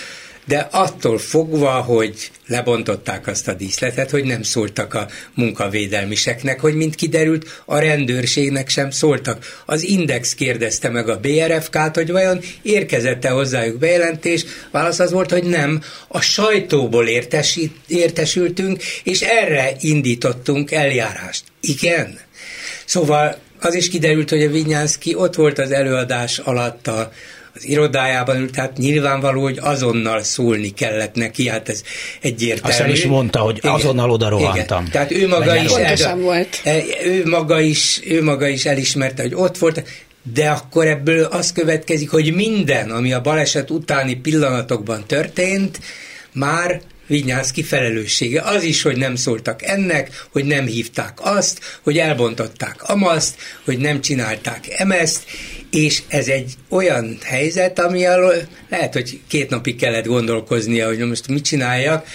[0.45, 6.95] de attól fogva, hogy lebontották azt a díszletet, hogy nem szóltak a munkavédelmiseknek, hogy mint
[6.95, 9.61] kiderült, a rendőrségnek sem szóltak.
[9.65, 15.43] Az Index kérdezte meg a BRFK-t, hogy vajon érkezette hozzájuk bejelentés, válasz az volt, hogy
[15.43, 21.43] nem, a sajtóból értesít, értesültünk, és erre indítottunk eljárást.
[21.61, 22.19] Igen.
[22.85, 27.11] Szóval az is kiderült, hogy a Vinyánszki ott volt az előadás alatt a,
[27.55, 31.83] az irodájában ült, tehát nyilvánvaló, hogy azonnal szólni kellett neki, hát ez
[32.21, 32.91] egyértelmű.
[32.91, 34.79] Azt is mondta, hogy igen, azonnal oda rohantam.
[34.79, 34.91] Igen.
[34.91, 36.61] Tehát ő maga, is el, volt.
[37.05, 39.83] ő, maga is, ő maga is elismerte, hogy ott volt,
[40.33, 45.79] de akkor ebből az következik, hogy minden, ami a baleset utáni pillanatokban történt,
[46.33, 48.41] már Vinyánszki felelőssége.
[48.41, 53.35] Az is, hogy nem szóltak ennek, hogy nem hívták azt, hogy elbontották amaszt,
[53.65, 55.23] hogy nem csinálták emezt,
[55.73, 58.33] és ez egy olyan helyzet, ami alól
[58.69, 62.07] lehet, hogy két napig kellett gondolkoznia, hogy most mit csináljak,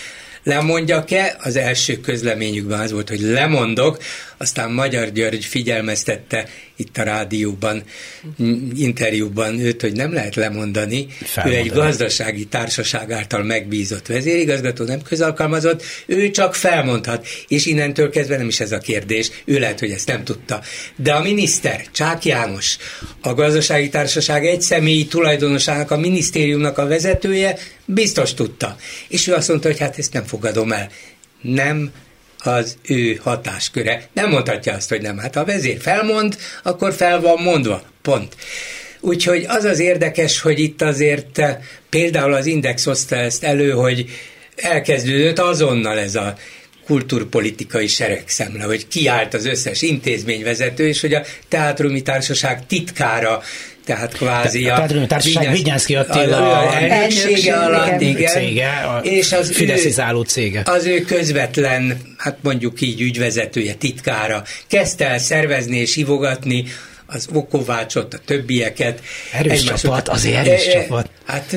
[0.42, 1.36] lemondjak-e?
[1.40, 3.98] Az első közleményükben az volt, hogy lemondok,
[4.36, 7.82] aztán Magyar György figyelmeztette itt a rádióban,
[8.74, 11.06] interjúban őt, hogy nem lehet lemondani.
[11.24, 11.62] Felmondani.
[11.62, 18.36] Ő egy gazdasági társaság által megbízott vezérigazgató, nem közalkalmazott, ő csak felmondhat, és innentől kezdve
[18.36, 20.62] nem is ez a kérdés, ő lehet, hogy ezt nem tudta.
[20.96, 22.76] De a miniszter, Csák János,
[23.20, 28.76] a gazdasági társaság egy személyi tulajdonosának, a minisztériumnak a vezetője, biztos tudta.
[29.08, 30.90] És ő azt mondta, hogy hát ezt nem fogadom el.
[31.42, 31.90] Nem
[32.38, 34.08] az ő hatásköre.
[34.12, 35.18] Nem mondhatja azt, hogy nem.
[35.18, 37.82] Hát ha a vezér felmond, akkor fel van mondva.
[38.02, 38.36] Pont.
[39.00, 41.56] Úgyhogy az az érdekes, hogy itt azért eh,
[41.88, 44.10] például az Index hozta ezt elő, hogy
[44.56, 46.34] elkezdődött azonnal ez a
[46.88, 53.42] kulturpolitikai seregszemle, hogy kiállt az összes intézményvezető, és hogy a Teátrumi Társaság titkára
[53.88, 54.82] tehát kvázi a...
[54.82, 58.32] a társaság Vigyánszki Attila a, elnöksége alatt, igen.
[58.32, 60.62] Cége, a és az Fideszizáló cége.
[60.64, 66.64] Az ő közvetlen, hát mondjuk így ügyvezetője, titkára kezdte el szervezni és hívogatni
[67.10, 69.00] az Vokovácsot, a többieket.
[69.32, 71.10] Erős csapat, azért erős e, csapat.
[71.26, 71.56] Hát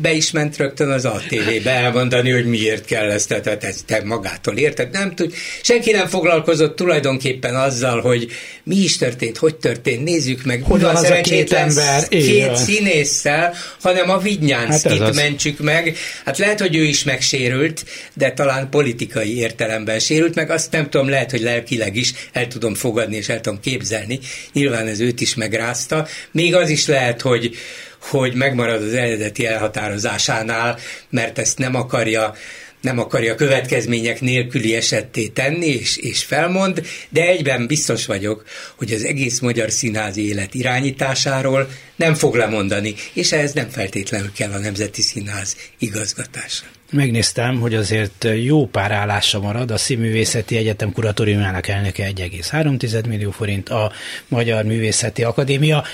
[0.00, 4.56] be is ment rögtön az ATV-be elmondani, hogy miért kell ezt, tehát ezt te magától
[4.56, 5.34] érted, nem tud.
[5.62, 8.28] Senki nem foglalkozott tulajdonképpen azzal, hogy
[8.64, 10.62] mi is történt, hogy történt, nézzük meg.
[10.62, 12.08] Hogy van az a két ember?
[12.08, 15.96] Két színésszel, hanem a Vignyánszkit hát mentsük meg.
[16.24, 21.08] Hát lehet, hogy ő is megsérült, de talán politikai értelemben sérült, meg azt nem tudom,
[21.08, 24.18] lehet, hogy lelkileg is el tudom fogadni, és el tudom képzelni.
[24.52, 26.06] Nyilván ez őt is megrázta.
[26.30, 27.56] Még az is lehet, hogy
[27.98, 30.78] hogy megmarad az eredeti elhatározásánál,
[31.10, 32.34] mert ezt nem akarja
[32.82, 38.44] nem akarja következmények nélküli esetté tenni, és, és felmond, de egyben biztos vagyok,
[38.76, 44.52] hogy az egész magyar színházi élet irányításáról nem fog lemondani, és ehhez nem feltétlenül kell
[44.52, 46.64] a Nemzeti Színház igazgatása.
[46.92, 53.68] Megnéztem, hogy azért jó pár állása marad, a Színművészeti Egyetem kuratóriumának elnöke 1,3 millió forint,
[53.68, 53.92] a
[54.28, 55.84] Magyar Művészeti Akadémia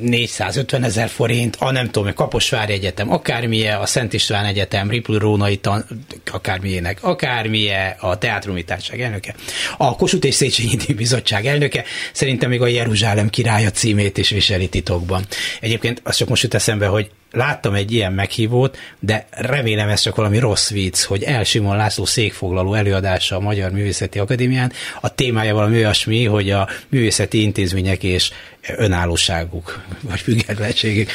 [0.00, 5.18] 450 ezer forint, a nem tudom, a Kaposvári Egyetem, akármilyen, a Szent István Egyetem, Ripul
[5.18, 5.84] Rónai tan,
[6.32, 9.34] akármilyenek, akármilyen, a Teátrumi Társaság elnöke,
[9.76, 15.26] a Kossuth és Széchenyi Bizottság elnöke, szerintem még a Jeruzsálem királya címét is viseli titokban.
[15.60, 20.16] Egyébként azt csak most jut eszembe, hogy láttam egy ilyen meghívót, de remélem ez csak
[20.16, 24.72] valami rossz vicc, hogy El Simon László székfoglaló előadása a Magyar Művészeti Akadémián.
[25.00, 28.30] A témája valami olyasmi, hogy a művészeti intézmények és
[28.76, 31.10] önállóságuk, vagy függetlenségük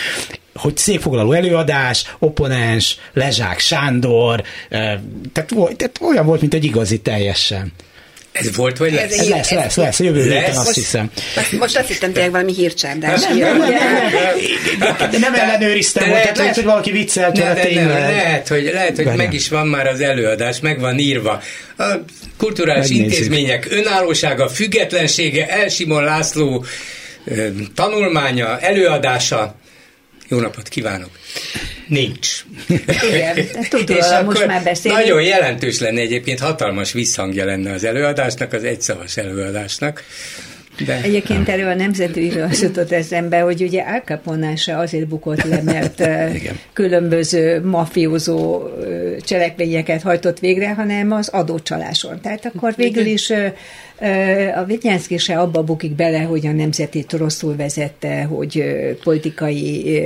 [0.53, 4.99] hogy székfoglaló előadás, oponens, Lezsák Sándor, eh,
[5.33, 7.71] tehát, tehát olyan volt, mint egy igazi teljesen.
[8.31, 9.17] Ez volt, vagy lesz?
[9.17, 11.11] Ez, lesz, lesz, lesz, jövő héten azt hiszem.
[11.35, 13.21] Most, most azt hittem tényleg valami hírcsárdás.
[13.21, 13.69] Nem, nem, nem,
[14.99, 18.95] nem, nem ellenőriztem, de, lehet, lehet, hogy valaki viccelt ne, de, nem, lehet, hogy, lehet,
[18.95, 21.41] hogy meg is van már az előadás, meg van írva.
[21.77, 21.83] A
[22.37, 26.65] kulturális intézmények önállósága, függetlensége, Elsimon László
[27.75, 29.55] tanulmánya, előadása.
[30.29, 31.09] Jó napot kívánok!
[31.87, 32.43] Nincs.
[33.11, 33.35] Igen,
[33.69, 34.99] tudom, most már beszélünk.
[34.99, 40.03] Nagyon jelentős lenne egyébként, hatalmas visszhangja lenne az előadásnak, az egyszavas előadásnak.
[40.85, 41.01] De...
[41.01, 46.03] Egyébként erről a nemzetűről jutott eszembe, hogy ugye Al Capone se azért bukott le, mert
[46.73, 48.63] különböző mafiózó
[49.21, 52.21] cselekményeket hajtott végre, hanem az adócsaláson.
[52.21, 53.31] Tehát akkor végül is
[54.55, 58.63] a Vitnyánszki se abba bukik bele, hogy a nemzetét rosszul vezette, hogy
[59.03, 60.01] politikai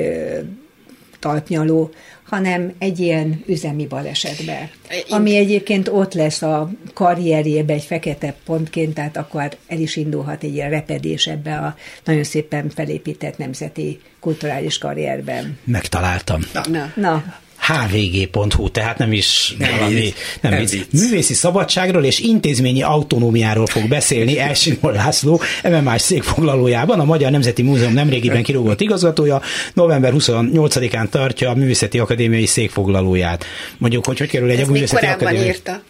[1.20, 1.92] talpnyaló,
[2.24, 4.70] hanem egy ilyen üzemi balesetbe.
[5.10, 10.54] Ami egyébként ott lesz a karrierjébe egy fekete pontként, tehát akkor el is indulhat egy
[10.54, 15.58] ilyen repedés ebbe a nagyon szépen felépített nemzeti kulturális karrierben.
[15.64, 16.42] Megtaláltam.
[16.54, 16.62] Na.
[16.72, 16.92] Na.
[16.96, 20.72] Na hvg.hu, tehát nem is nem valami, vicc, nem, nem vicc.
[20.72, 20.86] vicc.
[20.92, 27.94] Művészi szabadságról és intézményi autonómiáról fog beszélni Elsimon László, MMS székfoglalójában, a Magyar Nemzeti Múzeum
[27.94, 29.42] nemrégiben kirúgott igazgatója,
[29.74, 33.46] november 28-án tartja a Művészeti Akadémiai székfoglalóját.
[33.78, 35.46] Mondjuk, hogy hogy kerül egy a Művészeti Akadémia.
[35.46, 35.82] írta.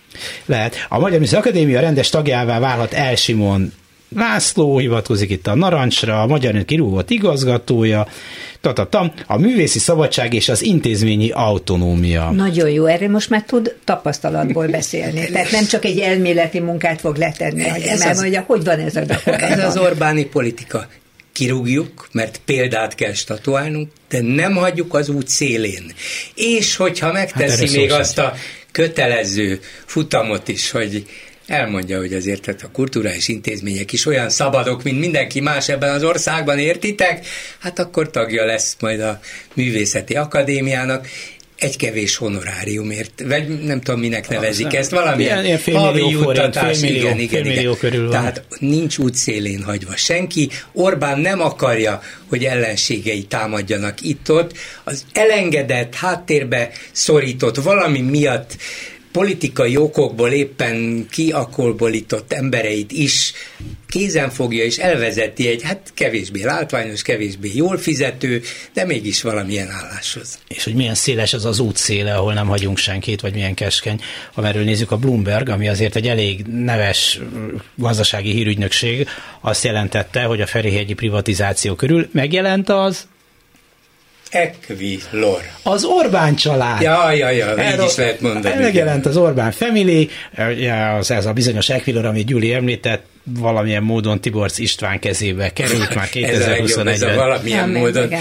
[0.45, 0.85] Lehet.
[0.89, 3.73] A Magyar Művészeti Akadémia rendes tagjává válhat Elsimon
[4.15, 8.07] László, hivatkozik itt a Narancsra, a Magyar kirúgott igazgatója,
[8.61, 12.31] tatata, a művészi szabadság és az intézményi autonómia.
[12.31, 15.25] Nagyon jó, erre most már tud tapasztalatból beszélni.
[15.25, 18.79] Tehát nem csak egy elméleti munkát fog letenni, hogy ez mert az, mondja, hogy van
[18.79, 20.87] ez a Ez az Orbáni politika.
[21.31, 25.93] Kirúgjuk, mert példát kell statuálnunk, de nem hagyjuk az út szélén.
[26.35, 28.33] És hogyha megteszi hát még azt a
[28.71, 31.05] kötelező futamot is, hogy
[31.53, 36.03] elmondja, hogy azért tehát a kulturális intézmények is olyan szabadok, mint mindenki más ebben az
[36.03, 37.25] országban, értitek?
[37.59, 39.19] Hát akkor tagja lesz majd a
[39.53, 41.07] Művészeti Akadémiának,
[41.63, 46.77] egy kevés honoráriumért, vagy nem tudom, minek nevezik az ezt, valamilyen ilyen, ilyen havi juttatás,
[46.77, 47.77] forint, igen, igen, igen.
[47.77, 48.69] Körül Tehát van.
[48.69, 50.49] nincs útszélén hagyva senki.
[50.73, 54.57] Orbán nem akarja, hogy ellenségei támadjanak itt-ott.
[54.83, 58.57] Az elengedett, háttérbe szorított valami miatt
[59.13, 63.33] politikai okokból éppen kiakolbolított embereit is
[63.87, 68.41] kézen fogja és elvezeti egy hát kevésbé látványos, kevésbé jól fizető,
[68.73, 70.39] de mégis valamilyen álláshoz.
[70.47, 74.01] És hogy milyen széles az az útszéle, ahol nem hagyunk senkit, vagy milyen keskeny.
[74.33, 77.19] Amerről nézzük a Bloomberg, ami azért egy elég neves
[77.75, 79.07] gazdasági hírügynökség,
[79.41, 83.07] azt jelentette, hogy a Ferihegyi privatizáció körül megjelent az
[84.33, 85.41] Equilor.
[85.63, 86.81] Az Orbán család.
[86.81, 88.55] Ja, ja, ja, így is lehet mondani.
[88.61, 90.09] Megjelent az Orbán Family,
[90.99, 96.09] az, ez a bizonyos Equilor, amit Gyuri említett, valamilyen módon Tiborc István kezébe került már
[96.13, 96.87] 2021-ben.
[96.93, 98.13] ez a valamilyen ja, módon.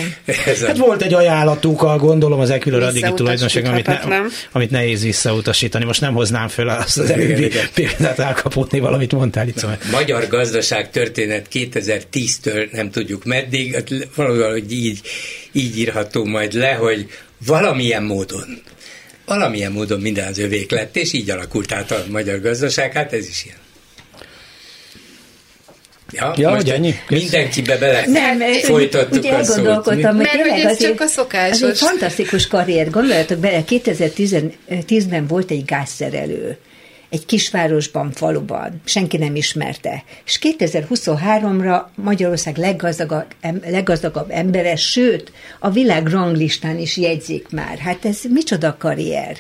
[0.47, 0.67] Ez a...
[0.67, 4.21] Hát volt egy ajánlatuk, a gondolom az Equilor addigi tulajdonság, amit, ne,
[4.53, 5.85] amit nehéz visszautasítani.
[5.85, 9.59] Most nem hoznám föl azt az előbbi példát elkapotni, valamit mondtál itt.
[9.59, 9.79] Szóval.
[9.91, 15.01] Magyar gazdaság történet 2010-től nem tudjuk meddig, hát valahogy így,
[15.53, 17.07] így írható majd le, hogy
[17.47, 18.63] valamilyen módon
[19.27, 23.29] valamilyen módon minden az övék lett, és így alakult át a magyar gazdaság, hát ez
[23.29, 23.62] is ilyen.
[26.13, 26.95] Ja, ja most ennyi?
[27.09, 29.85] mindenkibe bele nem, folytattuk ugye a szót.
[29.85, 31.63] Hogy Mert hogy ez csak a szokásos.
[31.63, 32.91] Ez egy fantasztikus karrier.
[32.91, 36.59] Gondoljatok bele, 2010-ben volt egy gázszerelő
[37.13, 40.05] egy kisvárosban, faluban, senki nem ismerte.
[40.25, 43.27] És 2023-ra Magyarország leggazdagabb,
[43.67, 47.79] leggazdagabb embere, sőt, a világ ranglistán is jegyzik már.
[47.79, 49.37] Hát ez micsoda karrier.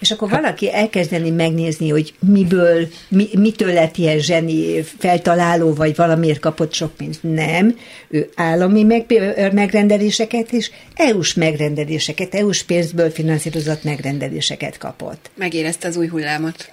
[0.00, 6.40] És akkor valaki elkezdeni megnézni, hogy miből, mi, mitől lett ilyen zseni feltaláló, vagy valamiért
[6.40, 7.22] kapott sok pénzt.
[7.22, 7.78] Nem.
[8.08, 9.04] Ő állami meg,
[9.52, 15.30] megrendeléseket és EU-s megrendeléseket, EU-s pénzből finanszírozott megrendeléseket kapott.
[15.34, 16.70] Megérezte az új hullámot.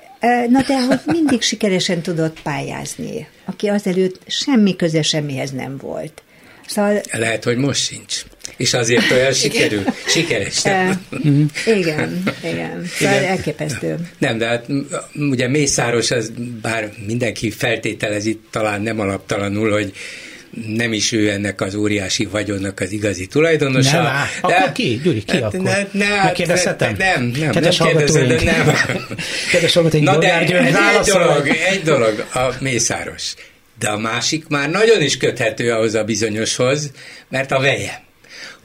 [0.50, 6.22] Na de hogy mindig sikeresen tudott pályázni, aki azelőtt semmi köze semmihez nem volt.
[6.68, 7.02] Szóval...
[7.12, 8.24] Lehet, hogy most sincs.
[8.58, 10.66] És azért olyan sikerül, sikeres.
[10.66, 11.00] E,
[11.66, 12.86] igen, igen.
[12.98, 13.24] Szóval igen.
[13.24, 13.96] elképesztő.
[14.18, 14.66] Nem, de hát
[15.16, 16.32] ugye Mészáros, az,
[16.62, 19.94] bár mindenki feltételezi, talán nem alaptalanul, hogy
[20.68, 24.02] nem is ő ennek az óriási vagyonnak az igazi tulajdonosa.
[24.02, 25.00] Nem, de, akkor ki?
[25.04, 25.60] Gyuri, ki akkor?
[25.60, 26.96] Ne, ne, Megkérdezhetem?
[26.98, 28.76] Nem, nem, Kedves nem kérdezed, de nem.
[29.52, 30.74] Kedves hallgatóink, Na de egy, egy
[31.06, 33.34] dolog, egy dolog, a Mészáros.
[33.80, 36.92] De a másik már nagyon is köthető ahhoz a bizonyoshoz,
[37.30, 38.07] mert a veje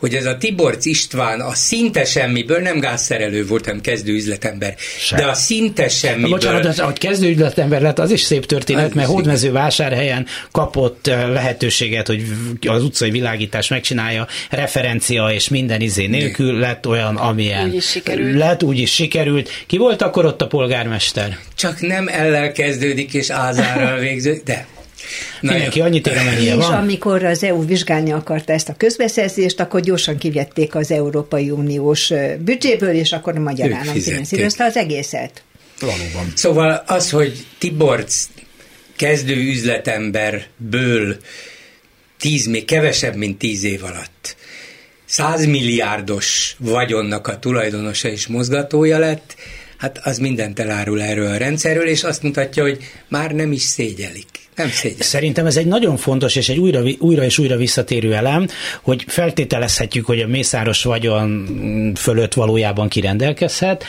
[0.02, 5.18] hogy ez a Tiborc István a szinte semmiből, nem gázszerelő volt, hanem kezdő üzletember, Sem.
[5.18, 6.28] de a szinte semmiből...
[6.28, 10.26] Na, bocsánat, az, hogy kezdő üzletember lett, az is szép történet, az mert Hódmező vásárhelyen
[10.52, 12.24] kapott eh, lehetőséget, hogy
[12.66, 17.68] az utcai világítás megcsinálja, referencia és minden izé nélkül lett olyan, amilyen.
[17.68, 18.36] Úgy is sikerült.
[18.36, 19.50] Lett, úgy is sikerült.
[19.66, 21.38] Ki volt akkor ott a polgármester?
[21.56, 24.66] Csak nem ellel kezdődik és ázárral végződik, de
[25.40, 25.84] Na Mindenki jó.
[25.84, 26.72] annyit ér, amennyire van.
[26.72, 32.12] És amikor az EU vizsgálni akarta ezt a közbeszerzést, akkor gyorsan kivették az Európai Uniós
[32.38, 35.42] büdzséből, és akkor a magyar állam finanszírozta az egészet.
[35.80, 36.32] Valóban.
[36.34, 38.28] Szóval az, hogy Tiborc
[38.96, 41.16] kezdő üzletemberből
[42.18, 44.36] tíz, még kevesebb, mint tíz év alatt
[45.12, 49.36] százmilliárdos vagyonnak a tulajdonosa és mozgatója lett,
[49.76, 52.78] hát az mindent elárul erről a rendszerről, és azt mutatja, hogy
[53.08, 54.26] már nem is szégyelik.
[54.56, 54.96] Nem szégyen.
[55.00, 58.48] Szerintem ez egy nagyon fontos és egy újra, újra és újra visszatérő elem,
[58.82, 63.84] hogy feltételezhetjük, hogy a mészáros vagyon fölött valójában kirendelkezhet,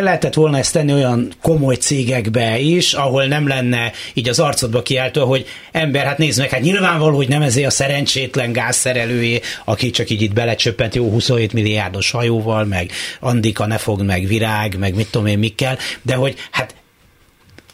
[0.00, 5.24] lehetett volna ezt tenni olyan komoly cégekbe is, ahol nem lenne így az arcodba kiáltva,
[5.24, 10.10] hogy ember, hát nézd meg, hát nyilvánvaló, hogy nem ezért a szerencsétlen gázszerelőjé, aki csak
[10.10, 15.10] így itt belecsöppent jó 27 milliárdos hajóval, meg Andika ne fog, meg virág, meg mit
[15.10, 16.74] tudom én mikkel, de hogy hát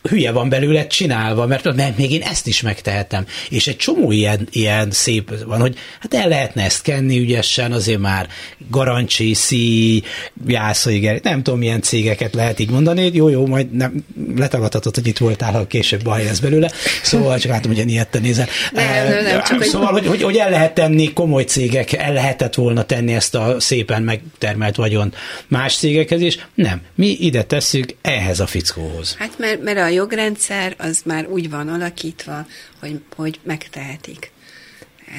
[0.08, 3.26] hülye van belőle csinálva, mert, mert még én ezt is megtehetem.
[3.48, 7.98] És egy csomó ilyen, ilyen szép van, hogy hát el lehetne ezt kenni ügyesen, azért
[7.98, 8.28] már
[8.70, 10.02] Garancsi, Szí,
[10.46, 14.04] Jászai, nem tudom, milyen cégeket lehet így mondani, jó, jó, majd nem
[14.36, 16.70] letagadhatod, hogy itt voltál, ha később baj lesz belőle,
[17.02, 18.46] szóval csak látom, hogy ilyet nézel.
[18.72, 22.54] Nem, nem, nem, csak szóval, hogy, hogy, hogy el lehet tenni komoly cégek, el lehetett
[22.54, 25.14] volna tenni ezt a szépen megtermelt vagyon
[25.48, 26.80] más cégekhez is, nem.
[26.94, 29.16] Mi ide tesszük ehhez a fickóhoz.
[29.18, 32.46] Hát mert, mert a jogrendszer az már úgy van alakítva,
[32.80, 34.32] hogy, hogy megtehetik.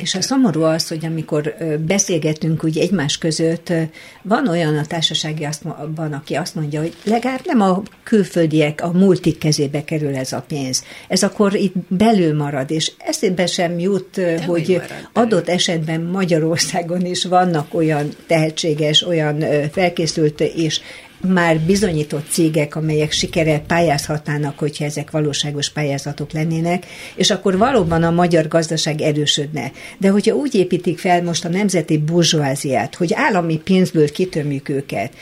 [0.02, 1.56] És a szomorú az, hogy amikor
[1.86, 3.74] beszélgetünk úgy egymás között,
[4.22, 5.48] van olyan a társasági
[5.96, 10.44] van, aki azt mondja, hogy legalább nem a külföldiek, a multik kezébe kerül ez a
[10.48, 10.84] pénz.
[11.08, 14.82] Ez akkor itt belül marad, és eszébe sem jut, De hogy
[15.14, 20.82] adott esetben Magyarországon is vannak olyan tehetséges, olyan felkészült és
[21.28, 28.12] már bizonyított cégek, amelyek sikere pályázhatnának, hogyha ezek valóságos pályázatok lennének, és akkor valóban a
[28.12, 29.72] magyar gazdaság erősödne.
[29.98, 35.14] De hogyha úgy építik fel most a nemzeti burzsóáziát, hogy állami pénzből kitömjük őket,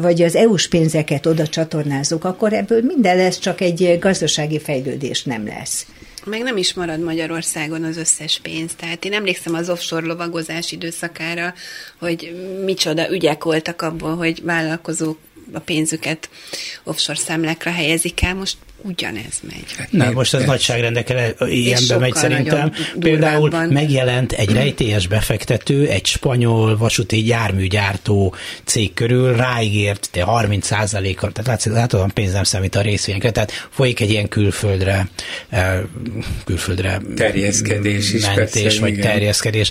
[0.00, 5.46] vagy az EU-s pénzeket oda csatornázunk, akkor ebből minden lesz, csak egy gazdasági fejlődés nem
[5.46, 5.86] lesz
[6.24, 8.74] meg nem is marad Magyarországon az összes pénz.
[8.74, 11.54] Tehát én emlékszem az offshore lovagozás időszakára,
[11.98, 12.34] hogy
[12.64, 15.18] micsoda ügyek voltak abból, hogy vállalkozók
[15.52, 16.28] a pénzüket
[16.84, 19.88] offshore számlákra helyezik el, most ugyanez megy.
[19.90, 22.72] Nem, most ez nagyságrendekkel ilyenbe megy szerintem.
[22.98, 28.34] Például megjelent egy rejtélyes befektető, egy spanyol vasúti járműgyártó
[28.64, 33.52] cég körül, ráígért de 30% kal tehát látod, a pénz nem számít a részvényekre, tehát
[33.70, 35.08] folyik egy ilyen külföldre,
[35.48, 35.80] eh,
[36.44, 39.02] külföldre terjeszkedés is mentés, persze, vagy igen.
[39.02, 39.70] terjeszkedés.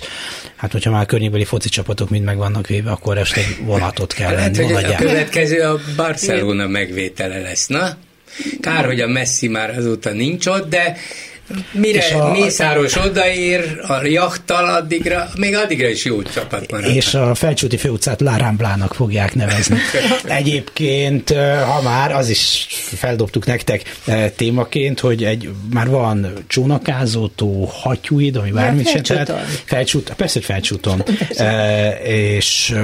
[0.62, 4.56] Hát, hogyha már környékbeli foci csapatok mind meg vannak véve, akkor este vonatot kell hát,
[4.56, 4.72] lenni.
[4.72, 7.96] Hogy a következő a Barcelona megvétele lesz, na?
[8.60, 10.96] Kár, hogy a Messi már azóta nincs ott, de
[11.72, 16.94] Mire a, Mészáros odaér a jachttal, addigra, még addigra is jó csapat marad.
[16.94, 19.78] És a Felcsúti főutcát Lárámblának fogják nevezni.
[20.24, 21.30] Egyébként,
[21.66, 23.82] ha már, az is feldobtuk nektek
[24.36, 29.32] témaként, hogy egy, már van csónakázótó, hattyúid, ami bármit sem tehát.
[29.64, 31.02] Felcsút, persze, hogy felcsúton.
[31.36, 32.74] e, és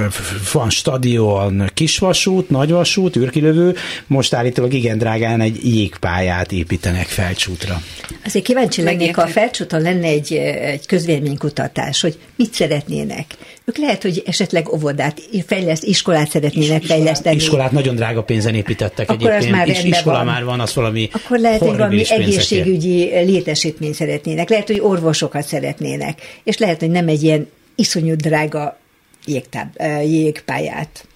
[0.51, 3.75] van stadion, kisvasút, nagyvasút, űrkilövő,
[4.07, 7.81] most állítólag igen drágán egy jégpályát építenek felcsútra.
[8.25, 13.25] Azért kíváncsi lennék, ha a felcsúton lenne egy, egy közvéleménykutatás, hogy mit szeretnének.
[13.65, 17.35] Ők lehet, hogy esetleg óvodát, fejleszt, iskolát szeretnének iskolát, fejleszteni.
[17.35, 20.25] Iskolát nagyon drága pénzen építettek Akkor egyébként, már és iskola van.
[20.25, 24.49] már van, az valami Akkor lehet, hogy valami egészségügyi létesítményt szeretnének.
[24.49, 26.21] Lehet, hogy orvosokat szeretnének.
[26.43, 28.77] És lehet, hogy nem egy ilyen iszonyú drága
[29.25, 29.67] jégtáb,
[30.03, 31.07] jégpályát.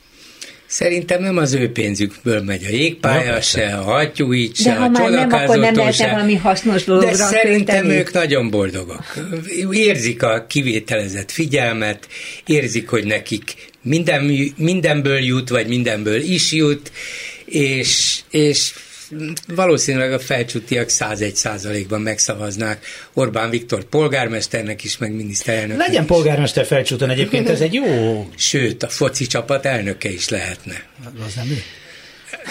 [0.73, 4.89] Szerintem nem az ő pénzükből megy a jégpálya, se a hattyúit, se De ha a
[4.89, 7.99] már nem, akkor nem lehetne valami hasznos dologra De szerintem könteni.
[7.99, 9.03] ők nagyon boldogok.
[9.71, 12.07] Érzik a kivételezett figyelmet,
[12.45, 16.91] érzik, hogy nekik minden, mindenből jut, vagy mindenből is jut,
[17.45, 18.73] és, és
[19.47, 25.77] valószínűleg a felcsútiak 101 százalékban megszavaznák Orbán Viktor polgármesternek is, meg miniszterelnök.
[25.77, 28.29] Legyen polgármester felcsúton egyébként, ez egy jó...
[28.35, 30.83] Sőt, a foci csapat elnöke is lehetne.
[31.25, 31.57] Az nem ő?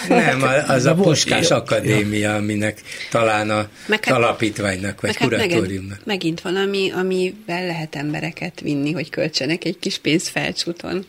[0.07, 5.97] Nem, az a Puskás Akadémia, aminek talán a meg hát, alapítványnak, vagy meg kuratóriumnak.
[5.97, 11.05] Hát megint, megint valami, amivel lehet embereket vinni, hogy költsenek egy kis pénzt felcsúton.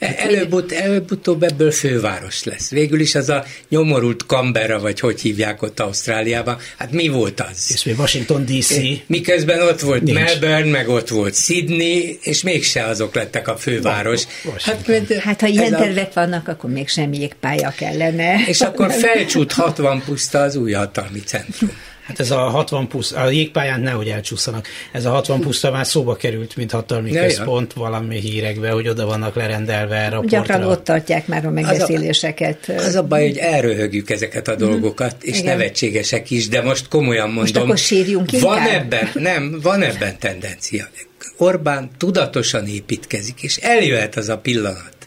[0.00, 2.70] Előbb, előbb-utóbb ebből főváros lesz.
[2.70, 7.70] Végül is az a nyomorult Canberra, vagy hogy hívják ott Ausztráliában, hát mi volt az?
[7.72, 8.76] És még Washington DC.
[9.06, 10.18] Miközben ott volt Nincs.
[10.18, 14.22] Melbourne, meg ott volt Sydney, és mégse azok lettek a főváros.
[14.58, 16.20] Hát, mert, hát ha ilyen tervek a...
[16.20, 18.44] vannak, akkor még sem jégpálya kellene.
[18.46, 21.70] És akkor felcsút 60 puszta az új hatalmi centrum.
[22.10, 24.66] Hát ez a 60 plusz, a jégpályán nehogy elcsúszanak.
[24.92, 27.82] Ez a 60 puszta már szóba került, mint hatalmi ne, központ ja.
[27.82, 32.58] valami hírekbe, hogy oda vannak lerendelve erre a Gyakran ott tartják már a megbeszéléseket.
[32.68, 35.28] Az a, az a baj, hogy elröhögjük ezeket a dolgokat, mm.
[35.28, 35.56] és Igen.
[35.56, 37.42] nevetségesek is, de most komolyan mondom.
[37.42, 40.88] Most akkor sírjunk Van ebben, nem, van ebben tendencia.
[41.36, 44.99] Orbán tudatosan építkezik, és eljöhet az a pillanat,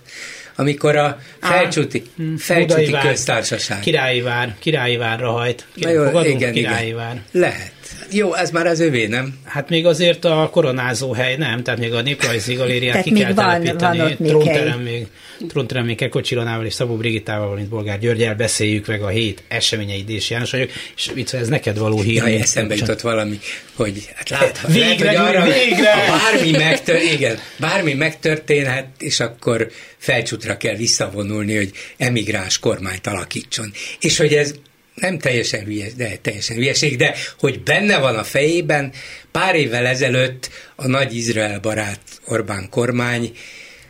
[0.55, 3.79] amikor a felcsúti, hm, felcsúti vár, köztársaság.
[3.79, 5.65] Királyi vár, királyi várra hajt.
[5.75, 6.97] Na jó, igen, királyi igen.
[6.97, 7.21] vár.
[7.31, 7.71] Lehet.
[8.11, 9.39] Jó, ez már az övé, nem?
[9.45, 13.61] Hát még azért a koronázó hely nem, tehát még a néprajzi galériát ki kell van,
[13.61, 13.97] telepíteni.
[13.97, 15.07] Van trónterem még,
[15.47, 20.03] trónterem még Keko Csilonával és Szabó Brigitával, mint Bolgár Györgyel beszéljük meg a hét eseményei
[20.03, 22.15] Dés János vagyok, és itt ez neked való hír.
[22.15, 23.39] Jaj, eszembe jutott valami,
[23.73, 25.93] hogy hát lát, végre, lehet, hogy arra, végre!
[26.07, 33.71] Bármi, megtör, igen, bármi megtörténhet, és akkor felcsútra kell visszavonulni, hogy emigráns kormányt alakítson.
[33.99, 34.53] És hogy ez
[34.95, 38.91] nem teljesen hülyes, de teljesen hülyeség, de hogy benne van a fejében,
[39.31, 43.31] pár évvel ezelőtt a nagy Izrael barát Orbán kormány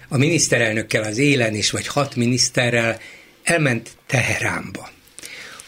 [0.07, 2.99] a miniszterelnökkel az élen is, vagy hat miniszterrel
[3.43, 4.91] elment Teheránba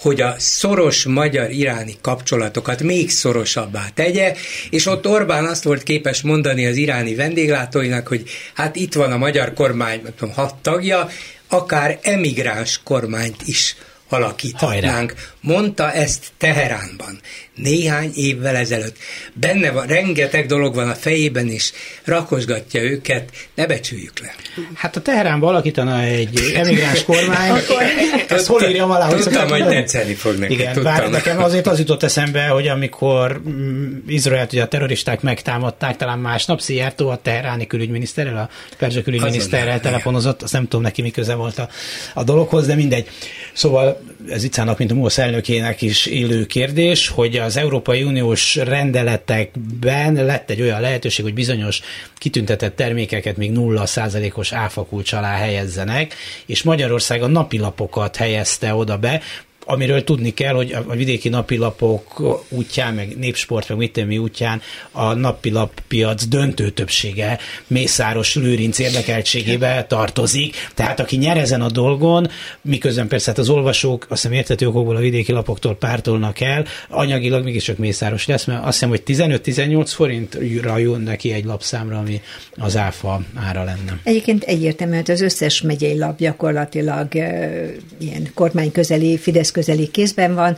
[0.06, 4.36] hogy a szoros magyar-iráni kapcsolatokat még szorosabbá tegye,
[4.70, 9.18] és ott Orbán azt volt képes mondani az iráni vendéglátóinak, hogy hát itt van a
[9.18, 11.10] magyar kormány, nem tudom, hat tagja,
[11.48, 13.76] akár emigráns kormányt is
[14.10, 15.12] alakíthatnánk.
[15.12, 15.24] Hajrá.
[15.41, 17.20] Mondta ezt Teheránban
[17.56, 18.95] néhány évvel ezelőtt.
[19.34, 21.72] Benne van, rengeteg dolog van a fejében, és
[22.03, 24.36] rakosgatja őket, ne becsüljük le.
[24.74, 27.51] Hát a Teheránban alakítana egy emigráns kormány,
[28.28, 29.08] ezt hol írjam alá?
[29.08, 30.53] Tudtam, hogy tetszeni fog neki.
[30.53, 30.93] Igen, tudtam.
[30.93, 36.20] bár nekem azért az jutott eszembe, hogy amikor mm, Izraelt ugye a terroristák megtámadták, talán
[36.20, 41.34] másnap Szijjártó a teheráni külügyminiszterrel, a perzsa külügyminiszterrel telefonozott, azt nem tudom neki mi köze
[41.34, 41.70] volt a,
[42.14, 43.10] a dologhoz, de mindegy.
[43.53, 50.14] Szóval ez Icának, mint a MOSZ elnökének is élő kérdés, hogy az Európai Uniós rendeletekben
[50.14, 51.82] lett egy olyan lehetőség, hogy bizonyos
[52.18, 56.14] kitüntetett termékeket még 0 százalékos áfakulcs alá helyezzenek,
[56.46, 59.22] és Magyarország a napilapokat helyezte oda be,
[59.66, 64.61] amiről tudni kell, hogy a vidéki napilapok útján, meg népsport, meg mit mi útján
[64.91, 70.55] a napilap piac döntő többsége Mészáros Lőrinc érdekeltségébe tartozik.
[70.74, 72.30] Tehát aki nyer ezen a dolgon,
[72.61, 77.43] miközben persze hát az olvasók azt hiszem értető okokból a vidéki lapoktól pártolnak el, anyagilag
[77.43, 82.22] mégiscsak Mészáros lesz, mert azt hiszem, hogy 15-18 forintra jön neki egy lapszámra, ami
[82.55, 83.99] az áfa ára lenne.
[84.03, 87.49] Egyébként egyértelműen az összes megyei lap gyakorlatilag e,
[87.97, 90.58] ilyen kormányközeli Fidesz közeli kézben van,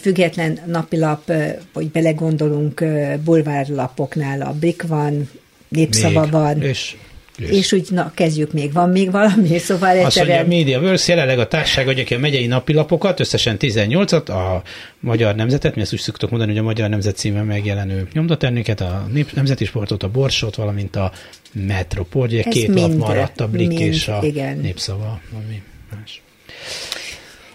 [0.00, 1.32] független napilap,
[1.72, 2.84] hogy belegondolunk,
[3.24, 5.30] bulvárlapoknál a Brik van,
[5.68, 6.30] népszava még.
[6.30, 6.62] van.
[6.62, 6.96] És
[7.40, 11.38] és, és úgy, na, kezdjük még, van még valami, szóval Azt mondja, a MediaVerse jelenleg
[11.38, 14.62] a társaság adja ki a megyei napilapokat, összesen 18-at, a
[15.00, 19.06] Magyar Nemzetet, mi ezt úgy szoktuk mondani, hogy a Magyar Nemzet címen megjelenő nyomdaterméket, a
[19.12, 21.12] nép, Nemzeti Sportot, a Borsot, valamint a
[21.52, 24.58] Metropol, ugye két lap maradt, a Blik mind, és a igen.
[24.58, 25.62] Népszava, ami
[25.96, 26.22] más.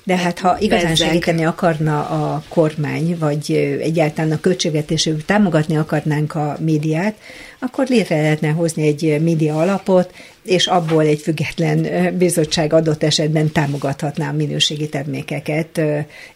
[0.06, 1.08] De hát ha igazán Bezzeg.
[1.08, 3.52] segíteni akarna a kormány, vagy
[3.82, 7.16] egyáltalán a költségvetésük támogatni akarnánk a médiát,
[7.60, 11.88] akkor létre lehetne hozni egy média alapot, és abból egy független
[12.18, 15.82] bizottság adott esetben támogathatná a minőségi termékeket,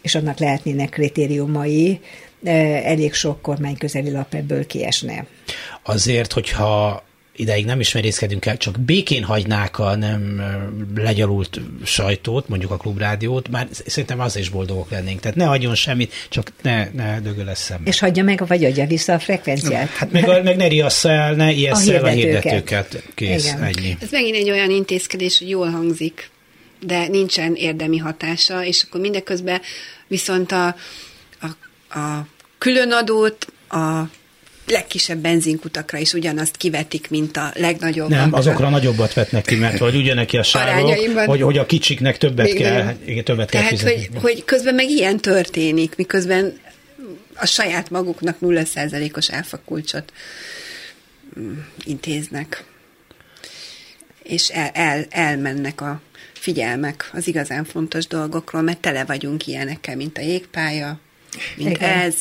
[0.00, 2.00] és annak lehetnének kritériumai,
[2.84, 5.26] elég sok kormányközeli lap ebből kiesne.
[5.82, 7.02] Azért, hogyha
[7.40, 10.42] ideig nem is merészkedünk el, csak békén hagynák a nem
[10.94, 15.20] legyalult sajtót, mondjuk a klubrádiót, már szerintem az is boldogok lennénk.
[15.20, 17.88] Tehát ne adjon semmit, csak ne, ne dögöl szembe.
[17.88, 19.88] És hagyja meg, vagy adja vissza a frekvenciát.
[19.88, 23.02] Hát meg, a, meg ne riassza el, ne ijessza el a hirdetőket.
[23.14, 23.62] Kész, Igen.
[23.62, 23.96] ennyi.
[24.00, 26.30] Ez megint egy olyan intézkedés, hogy jól hangzik,
[26.80, 29.60] de nincsen érdemi hatása, és akkor mindeközben
[30.06, 30.66] viszont a,
[31.40, 31.46] a,
[31.98, 32.26] a
[32.58, 34.02] különadót, a
[34.70, 38.08] legkisebb benzinkutakra is ugyanazt kivetik, mint a legnagyobb.
[38.08, 40.94] Nem, azokra nagyobbat vetnek ki, mert hogy ugyaneki a sávok,
[41.26, 44.08] hogy, hogy a kicsiknek többet kell, igen, többet Tehát, kell fizetni.
[44.12, 46.58] Hogy, hogy közben meg ilyen történik, miközben
[47.34, 50.12] a saját maguknak 0%-os elfakulcsot
[51.40, 52.64] mm, intéznek.
[54.22, 56.00] És el, el, elmennek a
[56.32, 61.00] figyelmek az igazán fontos dolgokról, mert tele vagyunk ilyenekkel, mint a jégpálya,
[61.56, 61.90] mint Igen.
[61.90, 62.14] ez,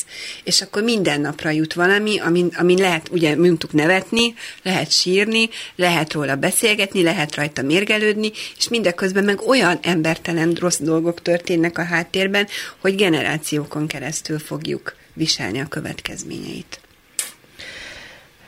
[0.43, 4.33] és akkor minden napra jut valami, amin, amin lehet, ugye mondtuk nevetni,
[4.63, 11.21] lehet sírni, lehet róla beszélgetni, lehet rajta mérgelődni, és mindeközben meg olyan embertelen rossz dolgok
[11.21, 12.47] történnek a háttérben,
[12.77, 16.79] hogy generációkon keresztül fogjuk viselni a következményeit.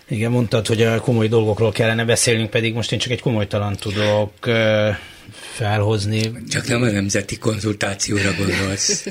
[0.08, 4.34] Igen, mondtad, hogy a komoly dolgokról kellene beszélnünk, pedig most én csak egy komolytalan tudok
[5.54, 6.32] felhozni.
[6.50, 9.06] Csak nem a nemzeti konzultációra gondolsz.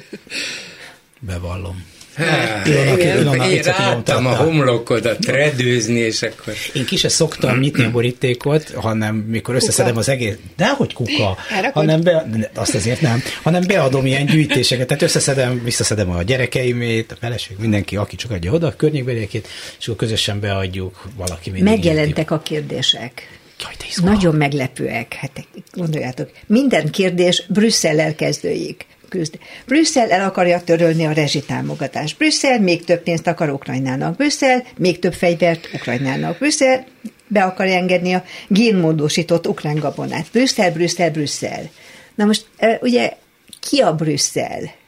[1.21, 1.85] Bevallom.
[2.15, 6.55] Hát, én ráttam a homlokodat redőzni, és akkor...
[6.75, 10.35] Én ki se szoktam nyitni a borítékot, hanem mikor összeszedem az egész...
[10.57, 11.37] Dehogy kuka,
[11.73, 17.17] hanem be, azt azért nem, hanem beadom ilyen gyűjtéseket, tehát összeszedem, visszaszedem a gyerekeimét, a
[17.21, 19.49] feleség, mindenki, aki csak adja oda a környékbeliekét,
[19.79, 21.73] és akkor közösen beadjuk valaki mindig.
[21.73, 23.39] Megjelentek a kérdések.
[23.61, 25.15] Jaj, Nagyon meglepőek.
[25.15, 29.39] Hát gondoljátok, minden kérdés Brüsszellel kezdődik küzd.
[29.67, 32.17] Brüsszel el akarja törölni a rezsitámogatást.
[32.19, 34.17] Brüsszel még több pénzt akar Ukrajnának.
[34.17, 36.39] Brüsszel még több fegyvert Ukrajnának.
[36.39, 36.87] Brüsszel
[37.27, 40.27] be akarja engedni a génmódosított ukrán gabonát.
[40.33, 41.71] Brüsszel, Brüsszel, Brüsszel.
[42.15, 42.47] Na most
[42.81, 43.13] ugye
[43.61, 44.79] ki a Brüsszel?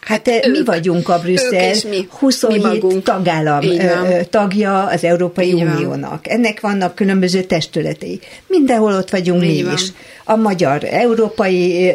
[0.00, 3.60] Hát ők, mi vagyunk a Brüsszel, mi, 27 mi tagállam
[4.30, 6.10] tagja az Európai Így Uniónak.
[6.10, 6.20] Van.
[6.22, 8.20] Ennek vannak különböző testületei.
[8.46, 9.74] Mindenhol ott vagyunk Így mi van.
[9.74, 9.82] is.
[10.24, 11.88] A magyar európai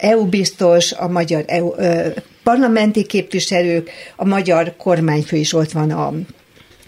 [0.00, 1.70] EU biztos, a magyar EU,
[2.42, 6.12] parlamenti képviselők, a magyar kormányfő is ott van a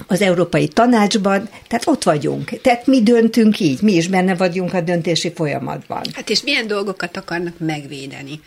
[0.06, 2.60] az Európai Tanácsban, tehát ott vagyunk.
[2.60, 6.02] Tehát mi döntünk így, mi is benne vagyunk a döntési folyamatban.
[6.12, 8.40] Hát és milyen dolgokat akarnak megvédeni?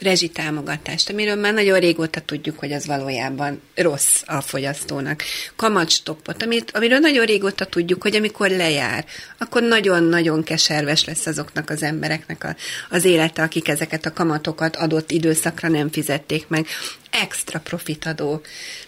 [0.00, 5.22] Rezsitámogatást, amiről már nagyon régóta tudjuk, hogy az valójában rossz a fogyasztónak.
[5.56, 9.04] Kamatstoppot, amit, amiről nagyon régóta tudjuk, hogy amikor lejár,
[9.38, 12.56] akkor nagyon-nagyon keserves lesz azoknak az embereknek a,
[12.90, 16.66] az élete, akik ezeket a kamatokat adott időszakra nem fizették meg.
[17.10, 18.40] Extra profitadó.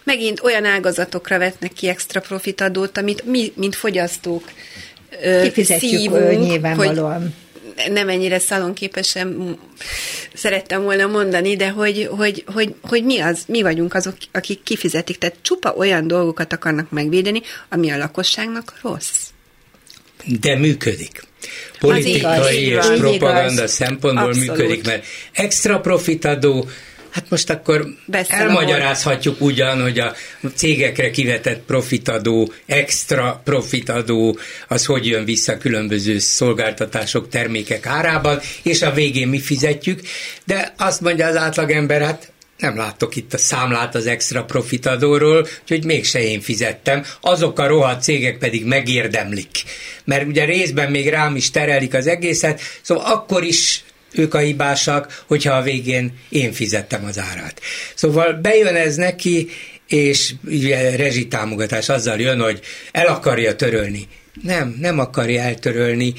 [0.03, 4.51] Megint olyan ágazatokra vetnek ki extra profitadót, amit mi, mint fogyasztók,
[5.43, 7.21] Kifizetjük szívunk, nyilvánvalóan.
[7.21, 7.31] Hogy
[7.91, 9.59] nem ennyire szalonképesen
[10.35, 15.19] szerettem volna mondani, de hogy, hogy, hogy, hogy mi az, mi vagyunk azok, akik kifizetik.
[15.19, 19.29] Tehát csupa olyan dolgokat akarnak megvédeni, ami a lakosságnak rossz.
[20.41, 21.23] De működik.
[21.79, 24.49] Politikai és propaganda szempontból Abszolút.
[24.49, 26.69] működik, mert extra profitadó,
[27.11, 30.15] Hát most akkor Beszélem elmagyarázhatjuk ugyan, hogy a
[30.55, 34.39] cégekre kivetett profitadó, extra profitadó,
[34.69, 40.01] az hogy jön vissza különböző szolgáltatások, termékek árában, és a végén mi fizetjük,
[40.45, 45.85] de azt mondja az átlagember, hát nem látok itt a számlát az extra profitadóról, úgyhogy
[45.85, 49.51] mégse én fizettem, azok a rohadt cégek pedig megérdemlik.
[50.05, 55.25] Mert ugye részben még rám is terelik az egészet, szóval akkor is ők a hibásak,
[55.27, 57.61] hogyha a végén én fizettem az árát.
[57.95, 59.49] Szóval bejön ez neki,
[59.87, 62.61] és ugye rezsitámogatás azzal jön, hogy
[62.93, 64.09] el akarja törölni.
[64.43, 66.15] Nem, nem akarja eltörölni,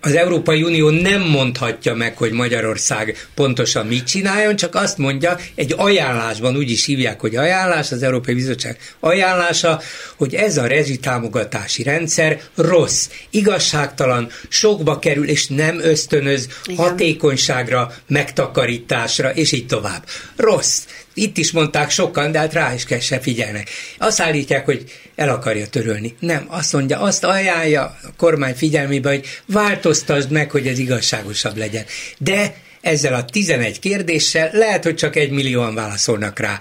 [0.00, 5.74] az Európai Unió nem mondhatja meg, hogy Magyarország pontosan mit csináljon, csak azt mondja, egy
[5.76, 9.80] ajánlásban úgy is hívják, hogy ajánlás, az Európai Bizottság ajánlása,
[10.16, 16.84] hogy ez a rezsitámogatási rendszer rossz, igazságtalan, sokba kerül, és nem ösztönöz Igen.
[16.84, 20.04] hatékonyságra, megtakarításra, és így tovább.
[20.36, 20.84] Rossz.
[21.20, 23.68] Itt is mondták sokan, de hát rá is kell se figyelnek.
[23.98, 26.14] Azt állítják, hogy el akarja törölni.
[26.18, 31.84] Nem, azt mondja, azt ajánlja a kormány figyelmébe, hogy változtasd meg, hogy ez igazságosabb legyen.
[32.18, 36.58] De ezzel a 11 kérdéssel lehet, hogy csak egy millióan válaszolnak rá.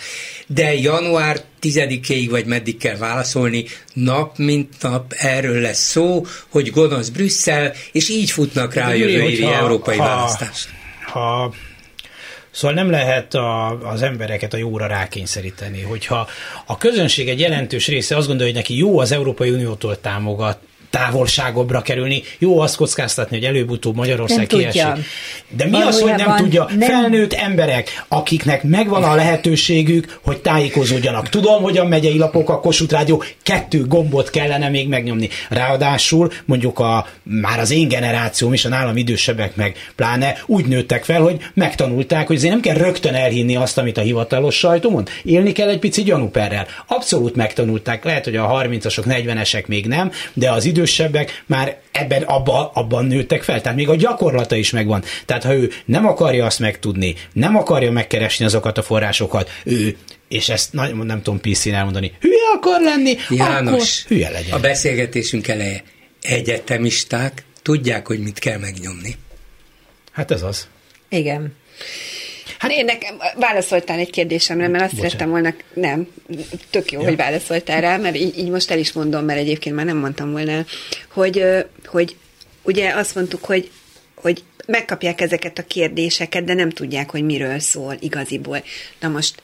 [0.47, 7.09] De január 10-ig vagy meddig kell válaszolni, nap mint nap erről lesz szó, hogy gonosz
[7.09, 10.67] Brüsszel, és így futnak rá a jövő évi európai ha, választás.
[11.05, 11.53] Ha
[12.59, 15.81] Szóval nem lehet a, az embereket a jóra rákényszeríteni.
[15.81, 16.27] Hogyha
[16.65, 20.57] a közönség egy jelentős része azt gondolja, hogy neki jó az Európai Uniótól támogat,
[20.89, 22.23] távolságobbra kerülni.
[22.39, 24.87] Jó azt kockáztatni, hogy előbb-utóbb Magyarország kiesik.
[25.49, 26.67] De mi az, hogy nem tudja?
[26.69, 26.89] Nem.
[26.89, 31.29] Felnőtt emberek, akiknek megvan a lehetőségük, hogy tájékozódjanak.
[31.29, 35.29] Tudom, hogy a megyei lapok, a Kossuth Rádió kettő gombot kellene még megnyomni.
[35.49, 41.03] Ráadásul mondjuk a, már az én generációm és a nálam idősebbek meg pláne úgy nőttek
[41.03, 45.09] fel, hogy megtanulták, hogy azért nem kell rögtön elhinni azt, amit a hivatalos sajtó mond.
[45.23, 46.67] Élni kell egy pici gyanúperrel.
[46.87, 48.03] Abszolút megtanulták.
[48.03, 53.05] Lehet, hogy a 30-asok, 40-esek még nem, de az idő idősebbek már ebben abban, abban
[53.05, 55.03] nőttek fel, tehát még a gyakorlata is megvan.
[55.25, 60.49] Tehát ha ő nem akarja azt megtudni, nem akarja megkeresni azokat a forrásokat, ő és
[60.49, 64.51] ezt nem, nem tudom pc elmondani, hülye akar lenni, János, akkor hülye legyen.
[64.51, 65.83] A beszélgetésünk eleje.
[66.21, 69.15] Egyetemisták tudják, hogy mit kell megnyomni.
[70.11, 70.67] Hát ez az.
[71.09, 71.53] Igen.
[72.59, 75.11] Hát én nekem válaszoltál egy kérdésemre, mert azt Bocsánat.
[75.11, 76.07] szerettem volna, nem,
[76.69, 77.07] tök jó, ja.
[77.07, 80.31] hogy válaszoltál rá, mert így, így most el is mondom, mert egyébként már nem mondtam
[80.31, 80.65] volna,
[81.11, 81.45] hogy,
[81.85, 82.15] hogy
[82.63, 83.71] ugye azt mondtuk, hogy,
[84.15, 88.63] hogy megkapják ezeket a kérdéseket, de nem tudják, hogy miről szól igaziból.
[88.99, 89.41] Na most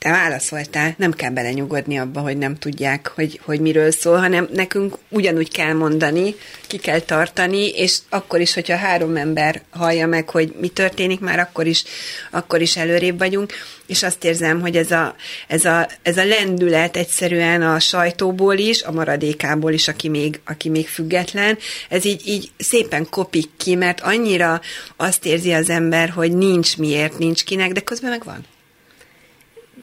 [0.00, 4.96] te válaszoltál, nem kell belenyugodni abba, hogy nem tudják, hogy, hogy miről szól, hanem nekünk
[5.08, 6.34] ugyanúgy kell mondani,
[6.66, 11.38] ki kell tartani, és akkor is, hogyha három ember hallja meg, hogy mi történik, már
[11.38, 11.84] akkor is,
[12.30, 13.52] akkor is előrébb vagyunk,
[13.86, 15.14] és azt érzem, hogy ez a,
[15.48, 20.68] ez a, ez a lendület egyszerűen a sajtóból is, a maradékából is, aki még, aki
[20.68, 24.60] még független, ez így, így szépen kopik ki, mert annyira
[24.96, 28.46] azt érzi az ember, hogy nincs miért, nincs kinek, de közben meg van.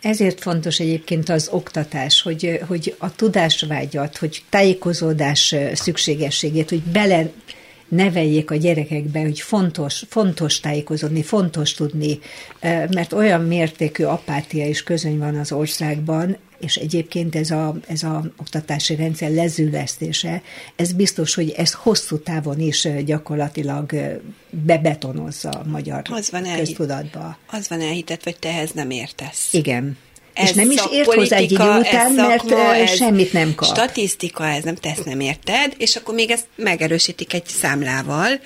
[0.02, 7.30] Ezért fontos egyébként az oktatás, hogy, hogy a tudásvágyat, hogy tájékozódás szükségességét, hogy bele
[7.88, 12.20] neveljék a gyerekekbe, hogy fontos, fontos tájékozódni, fontos tudni,
[12.90, 18.24] mert olyan mértékű apátia és közöny van az országban, és egyébként ez a, ez a
[18.38, 20.42] oktatási rendszer lezülesztése,
[20.76, 23.92] ez biztos, hogy ez hosszú távon is gyakorlatilag
[24.50, 27.38] bebetonozza a magyar az van köztudatba.
[27.48, 29.54] Az van elhitett, hogy te ehhez nem értesz.
[29.54, 29.98] Igen.
[30.34, 33.70] Ez és nem is ért hozzá egy idő után, szakma, mert semmit nem kap.
[33.70, 38.40] Statisztika, ez nem tesz, nem érted, és akkor még ezt megerősítik egy számlával,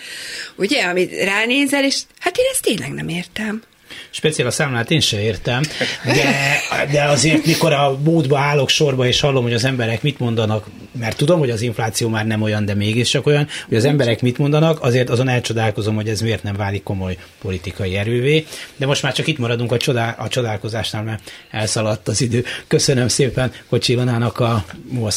[0.56, 3.64] ugye, amit ránézel, és hát én ezt tényleg nem értem.
[4.10, 5.62] Speciál a számlát én se értem,
[6.04, 6.60] de,
[6.92, 10.66] de azért mikor a bódba állok sorba és hallom, hogy az emberek mit mondanak,
[11.00, 14.22] mert tudom, hogy az infláció már nem olyan, de mégis csak olyan, hogy az emberek
[14.22, 18.46] mit mondanak, azért azon elcsodálkozom, hogy ez miért nem válik komoly politikai erővé.
[18.76, 22.46] De most már csak itt maradunk a, csodál, a csodálkozásnál, mert elszaladt az idő.
[22.68, 24.66] Köszönöm szépen Kocsi Ilonának, a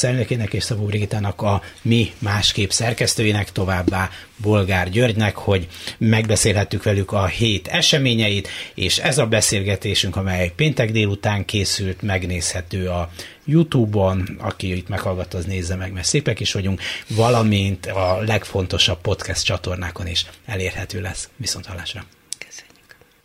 [0.01, 5.69] elnökének és Szabó Brigitának a mi másképp szerkesztőinek, továbbá Bolgár Györgynek, hogy
[5.99, 13.11] megbeszélhettük velük a hét eseményeit, és ez a beszélgetésünk, amely péntek délután készült, megnézhető a
[13.45, 19.45] YouTube-on, aki itt meghallgatta, az nézze meg, mert szépek is vagyunk, valamint a legfontosabb podcast
[19.45, 21.29] csatornákon is elérhető lesz.
[21.37, 22.14] Viszont hallásra!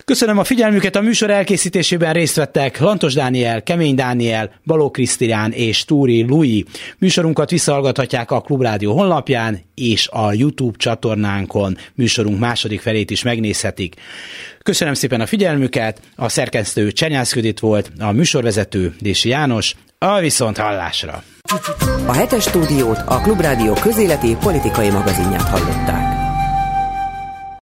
[0.10, 5.86] Köszönöm a figyelmüket, a műsor elkészítésében részt vettek Lantos Dániel, Kemény Dániel, Baló Krisztián és
[5.86, 6.66] Túri Lui.
[6.98, 11.78] Műsorunkat visszahallgathatják a Klubrádió honlapján és a YouTube csatornánkon.
[11.96, 13.96] Műsorunk második felét is megnézhetik.
[14.64, 21.24] Köszönöm szépen a figyelmüket, a szerkesztő Csernyász volt, a műsorvezető Dési János, a viszont hallásra.
[22.06, 26.19] A hetes stúdiót a Klubrádió közéleti politikai magazinját hallották.